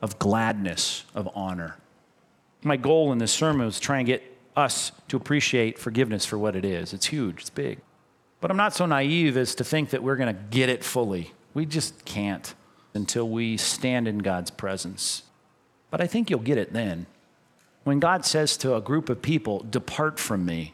of 0.03 0.19
gladness, 0.19 1.05
of 1.15 1.29
honor. 1.37 1.77
My 2.67 2.77
goal 2.77 3.13
in 3.13 3.19
this 3.19 3.31
sermon 3.31 3.65
was 3.65 3.77
to 3.77 3.81
try 3.81 3.99
and 3.99 4.07
get 4.07 4.25
us 4.57 4.91
to 5.07 5.17
appreciate 5.17 5.79
forgiveness 5.79 6.27
for 6.27 6.37
what 6.37 6.57
it 6.57 6.65
is. 6.65 6.93
It's 6.93 7.07
huge, 7.07 7.43
it's 7.43 7.51
big. 7.51 7.79
But 8.41 8.51
I'm 8.51 8.57
not 8.57 8.75
so 8.75 8.87
naive 8.87 9.37
as 9.37 9.55
to 9.55 9.65
think 9.65 9.91
that 9.91 10.03
we're 10.03 10.17
going 10.17 10.35
to 10.35 10.43
get 10.51 10.69
it 10.69 10.83
fully. 10.83 11.33
We 11.55 11.65
just 11.65 12.05
can't 12.05 12.55
until 12.93 13.29
we 13.29 13.57
stand 13.57 14.09
in 14.09 14.19
God's 14.19 14.51
presence. 14.51 15.23
But 15.93 16.01
I 16.01 16.09
think 16.09 16.29
you'll 16.29 16.41
get 16.41 16.59
it 16.59 16.73
then. 16.73 17.07
When 17.85 18.01
God 18.01 18.25
says 18.25 18.57
to 18.59 18.75
a 18.75 18.81
group 18.81 19.09
of 19.09 19.23
people, 19.23 19.61
Depart 19.71 20.19
from 20.19 20.45
me, 20.45 20.73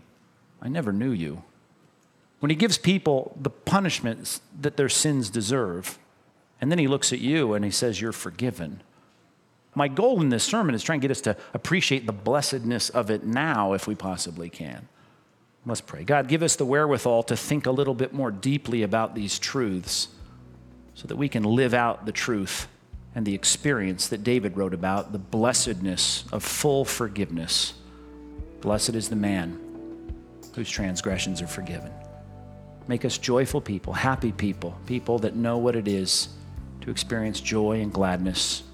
I 0.63 0.69
never 0.69 0.95
knew 0.95 1.11
you. 1.11 1.43
When 2.41 2.49
He 2.49 2.57
gives 2.57 2.79
people 2.79 3.37
the 3.39 3.51
punishments 3.51 4.41
that 4.59 4.79
their 4.79 4.89
sins 4.89 5.29
deserve, 5.29 5.99
and 6.59 6.71
then 6.71 6.79
He 6.79 6.89
looks 6.89 7.13
at 7.13 7.19
you 7.19 7.53
and 7.53 7.67
He 7.67 7.71
says, 7.71 8.01
You're 8.01 8.13
forgiven. 8.13 8.83
My 9.75 9.89
goal 9.89 10.21
in 10.21 10.29
this 10.29 10.45
sermon 10.45 10.75
is 10.75 10.83
trying 10.83 11.01
to 11.01 11.05
get 11.05 11.11
us 11.11 11.23
to 11.23 11.37
appreciate 11.55 12.07
the 12.07 12.13
blessedness 12.13 12.91
of 12.91 13.11
it 13.11 13.25
now 13.25 13.73
if 13.73 13.87
we 13.87 13.95
possibly 13.95 14.51
can. 14.51 14.89
Let's 15.65 15.81
pray. 15.81 16.05
God, 16.05 16.29
give 16.29 16.43
us 16.43 16.57
the 16.57 16.67
wherewithal 16.67 17.23
to 17.25 17.37
think 17.37 17.67
a 17.67 17.71
little 17.71 17.95
bit 17.95 18.13
more 18.13 18.31
deeply 18.31 18.83
about 18.83 19.15
these 19.15 19.39
truths 19.39 20.09
so 20.95 21.07
that 21.09 21.17
we 21.17 21.29
can 21.29 21.45
live 21.45 21.73
out 21.73 22.05
the 22.05 22.13
truth 22.13 22.69
and 23.15 23.25
the 23.25 23.35
experience 23.35 24.09
that 24.09 24.25
David 24.25 24.57
wrote 24.57 24.75
about 24.75 25.13
the 25.13 25.19
blessedness 25.19 26.25
of 26.33 26.43
full 26.43 26.85
forgiveness. 26.85 27.75
Blessed 28.61 28.95
is 28.95 29.09
the 29.09 29.17
man 29.17 29.59
whose 30.55 30.69
transgressions 30.69 31.41
are 31.41 31.47
forgiven. 31.47 31.93
Make 32.89 33.05
us 33.05 33.17
joyful 33.17 33.61
people, 33.61 33.93
happy 33.93 34.33
people, 34.33 34.77
people 34.87 35.19
that 35.21 35.37
know 35.37 35.59
what 35.59 35.77
it 35.77 35.87
is 35.87 36.29
to 36.83 36.91
experience 36.91 37.41
joy 37.41 37.81
and 37.81 37.93
gladness 37.93 38.65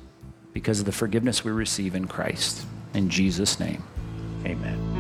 because 0.53 0.81
of 0.81 0.87
the 0.87 0.93
forgiveness 0.93 1.45
we 1.45 1.53
receive 1.53 1.95
in 1.95 2.07
Christ. 2.07 2.67
In 2.95 3.11
Jesus' 3.11 3.61
name, 3.61 3.83
amen. 4.45 4.99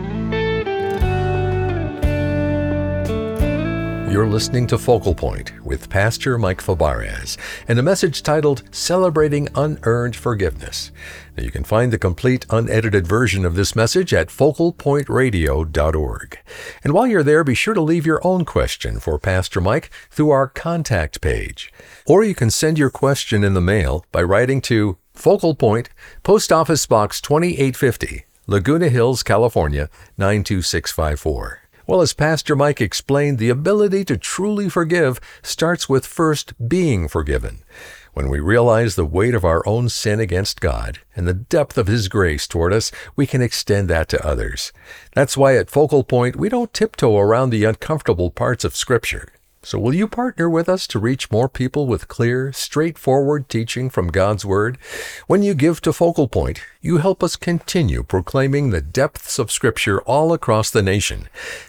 You're 4.10 4.26
listening 4.26 4.66
to 4.68 4.78
Focal 4.78 5.14
Point 5.14 5.52
with 5.62 5.90
Pastor 5.90 6.38
Mike 6.38 6.62
Fabarez 6.62 7.36
and 7.68 7.78
a 7.78 7.82
message 7.82 8.22
titled 8.22 8.62
Celebrating 8.74 9.48
Unearned 9.54 10.16
Forgiveness. 10.16 10.90
Now 11.36 11.44
you 11.44 11.50
can 11.50 11.62
find 11.62 11.92
the 11.92 11.98
complete 11.98 12.46
unedited 12.48 13.06
version 13.06 13.44
of 13.44 13.54
this 13.54 13.76
message 13.76 14.14
at 14.14 14.28
focalpointradio.org. 14.28 16.38
And 16.82 16.94
while 16.94 17.06
you're 17.06 17.22
there, 17.22 17.44
be 17.44 17.54
sure 17.54 17.74
to 17.74 17.82
leave 17.82 18.06
your 18.06 18.26
own 18.26 18.46
question 18.46 18.98
for 18.98 19.18
Pastor 19.18 19.60
Mike 19.60 19.90
through 20.10 20.30
our 20.30 20.48
contact 20.48 21.20
page. 21.20 21.70
Or 22.06 22.24
you 22.24 22.34
can 22.34 22.50
send 22.50 22.78
your 22.78 22.90
question 22.90 23.44
in 23.44 23.52
the 23.52 23.60
mail 23.60 24.06
by 24.10 24.22
writing 24.22 24.62
to 24.62 24.96
Focal 25.18 25.56
Point, 25.56 25.90
Post 26.22 26.52
Office 26.52 26.86
Box 26.86 27.20
2850, 27.20 28.24
Laguna 28.46 28.88
Hills, 28.88 29.24
California 29.24 29.90
92654. 30.16 31.62
Well, 31.88 32.00
as 32.00 32.12
Pastor 32.12 32.54
Mike 32.54 32.80
explained, 32.80 33.38
the 33.38 33.48
ability 33.48 34.04
to 34.04 34.16
truly 34.16 34.68
forgive 34.68 35.18
starts 35.42 35.88
with 35.88 36.06
first 36.06 36.52
being 36.68 37.08
forgiven. 37.08 37.64
When 38.12 38.28
we 38.28 38.38
realize 38.38 38.94
the 38.94 39.04
weight 39.04 39.34
of 39.34 39.44
our 39.44 39.66
own 39.66 39.88
sin 39.88 40.20
against 40.20 40.60
God 40.60 41.00
and 41.16 41.26
the 41.26 41.34
depth 41.34 41.76
of 41.76 41.88
His 41.88 42.06
grace 42.06 42.46
toward 42.46 42.72
us, 42.72 42.92
we 43.16 43.26
can 43.26 43.42
extend 43.42 43.90
that 43.90 44.08
to 44.10 44.24
others. 44.24 44.72
That's 45.14 45.36
why 45.36 45.56
at 45.56 45.70
Focal 45.70 46.04
Point, 46.04 46.36
we 46.36 46.48
don't 46.48 46.72
tiptoe 46.72 47.18
around 47.18 47.50
the 47.50 47.64
uncomfortable 47.64 48.30
parts 48.30 48.64
of 48.64 48.76
Scripture. 48.76 49.32
So, 49.62 49.78
will 49.78 49.94
you 49.94 50.06
partner 50.06 50.48
with 50.48 50.68
us 50.68 50.86
to 50.86 51.00
reach 51.00 51.32
more 51.32 51.48
people 51.48 51.86
with 51.86 52.06
clear, 52.06 52.52
straightforward 52.52 53.48
teaching 53.48 53.90
from 53.90 54.08
God's 54.08 54.44
Word? 54.44 54.78
When 55.26 55.42
you 55.42 55.52
give 55.54 55.80
to 55.82 55.92
Focal 55.92 56.28
Point, 56.28 56.60
you 56.80 56.98
help 56.98 57.22
us 57.22 57.36
continue 57.36 58.02
proclaiming 58.02 58.70
the 58.70 58.80
depths 58.80 59.38
of 59.38 59.50
Scripture 59.50 60.00
all 60.02 60.32
across 60.32 60.70
the 60.70 60.82
nation. 60.82 61.28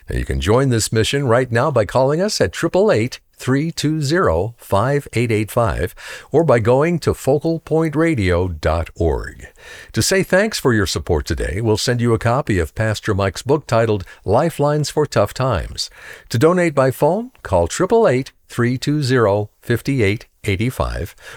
Now, 0.10 0.17
you 0.17 0.26
can 0.26 0.39
join 0.39 0.69
this 0.69 0.91
mission 0.91 1.28
right 1.28 1.52
now 1.52 1.72
by 1.72 1.86
calling 1.86 2.22
us 2.22 2.39
at 2.39 2.56
888 2.56 3.19
320 3.39 4.54
5885 4.58 5.95
or 6.32 6.43
by 6.43 6.60
going 6.60 7.00
to 7.00 7.13
focalpointradio.org. 7.13 9.48
To 9.93 10.02
say 10.02 10.24
thanks 10.24 10.60
for 10.60 10.74
your 10.74 10.86
support 10.86 11.26
today, 11.26 11.62
we'll 11.62 11.78
send 11.78 12.02
you 12.02 12.13
a 12.13 12.19
copy 12.19 12.60
of 12.60 12.76
Pastor 12.76 13.15
Mike's 13.15 13.41
book 13.41 13.65
titled 13.65 14.04
Lifelines 14.26 14.89
for 14.89 15.06
Tough 15.06 15.34
Times. 15.34 15.89
To 16.30 16.38
donate 16.38 16.76
by 16.76 16.91
phone, 16.91 17.32
call 17.41 17.63
888 17.63 18.34
320 18.48 19.48
5885 19.62 20.29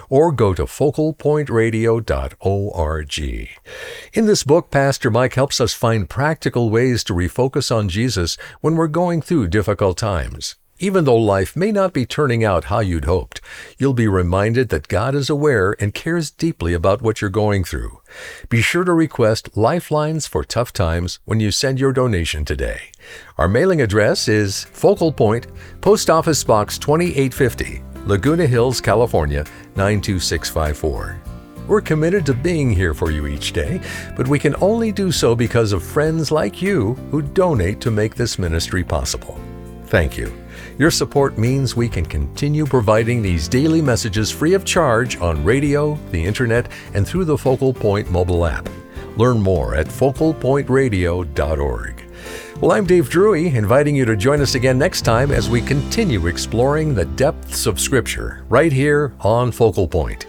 or 0.08 0.32
go 0.32 0.54
to 0.54 0.64
focalpointradio.org. 0.64 3.48
In 4.12 4.26
this 4.26 4.44
book, 4.44 4.70
Pastor 4.70 5.10
Mike 5.10 5.34
helps 5.34 5.60
us 5.60 5.74
find 5.74 6.08
practical 6.08 6.70
ways 6.70 7.02
to 7.04 7.12
refocus 7.12 7.74
on 7.74 7.88
Jesus 7.88 8.36
when 8.60 8.76
we're 8.76 8.86
going 8.88 9.22
through 9.22 9.48
difficult 9.48 9.98
times. 9.98 10.54
Even 10.82 11.04
though 11.04 11.16
life 11.16 11.54
may 11.54 11.70
not 11.70 11.92
be 11.92 12.04
turning 12.04 12.42
out 12.42 12.64
how 12.64 12.80
you'd 12.80 13.04
hoped, 13.04 13.40
you'll 13.78 13.94
be 13.94 14.08
reminded 14.08 14.68
that 14.70 14.88
God 14.88 15.14
is 15.14 15.30
aware 15.30 15.76
and 15.78 15.94
cares 15.94 16.28
deeply 16.28 16.74
about 16.74 17.00
what 17.00 17.20
you're 17.20 17.30
going 17.30 17.62
through. 17.62 18.00
Be 18.48 18.62
sure 18.62 18.82
to 18.82 18.92
request 18.92 19.56
Lifelines 19.56 20.26
for 20.26 20.42
Tough 20.42 20.72
Times 20.72 21.20
when 21.24 21.38
you 21.38 21.52
send 21.52 21.78
your 21.78 21.92
donation 21.92 22.44
today. 22.44 22.90
Our 23.38 23.46
mailing 23.46 23.80
address 23.80 24.26
is 24.26 24.64
Focal 24.64 25.12
Point, 25.12 25.46
Post 25.80 26.10
Office 26.10 26.42
Box 26.42 26.78
2850, 26.78 27.80
Laguna 28.04 28.48
Hills, 28.48 28.80
California 28.80 29.44
92654. 29.76 31.20
We're 31.68 31.80
committed 31.80 32.26
to 32.26 32.34
being 32.34 32.72
here 32.72 32.94
for 32.94 33.12
you 33.12 33.28
each 33.28 33.52
day, 33.52 33.80
but 34.16 34.26
we 34.26 34.40
can 34.40 34.56
only 34.60 34.90
do 34.90 35.12
so 35.12 35.36
because 35.36 35.72
of 35.72 35.84
friends 35.84 36.32
like 36.32 36.60
you 36.60 36.94
who 37.12 37.22
donate 37.22 37.80
to 37.80 37.92
make 37.92 38.16
this 38.16 38.40
ministry 38.40 38.82
possible. 38.82 39.38
Thank 39.86 40.18
you. 40.18 40.36
Your 40.78 40.90
support 40.90 41.38
means 41.38 41.76
we 41.76 41.88
can 41.88 42.04
continue 42.04 42.66
providing 42.66 43.22
these 43.22 43.46
daily 43.46 43.80
messages 43.80 44.32
free 44.32 44.54
of 44.54 44.64
charge 44.64 45.20
on 45.20 45.44
radio, 45.44 45.96
the 46.10 46.24
internet, 46.24 46.72
and 46.94 47.06
through 47.06 47.26
the 47.26 47.38
Focal 47.38 47.72
Point 47.72 48.10
mobile 48.10 48.46
app. 48.46 48.68
Learn 49.16 49.40
more 49.40 49.76
at 49.76 49.86
focalpointradio.org. 49.86 52.01
Well, 52.62 52.70
I'm 52.70 52.87
Dave 52.87 53.11
Drury, 53.11 53.48
inviting 53.48 53.96
you 53.96 54.05
to 54.05 54.14
join 54.14 54.40
us 54.40 54.55
again 54.55 54.79
next 54.79 55.03
time 55.03 55.33
as 55.33 55.51
we 55.51 55.61
continue 55.61 56.29
exploring 56.29 56.94
the 56.94 57.07
depths 57.07 57.66
of 57.66 57.81
Scripture 57.81 58.44
right 58.48 58.72
here 58.72 59.12
on 59.18 59.51
Focal 59.51 59.88
Point. 59.88 60.27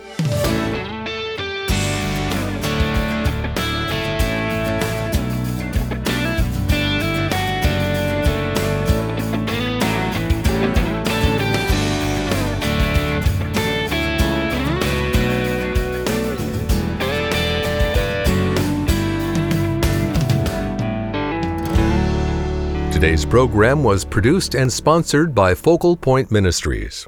Today's 23.04 23.26
program 23.26 23.84
was 23.84 24.06
produced 24.06 24.56
and 24.56 24.72
sponsored 24.72 25.36
by 25.36 25.54
Focal 25.54 25.98
Point 25.98 26.32
Ministries. 26.32 27.06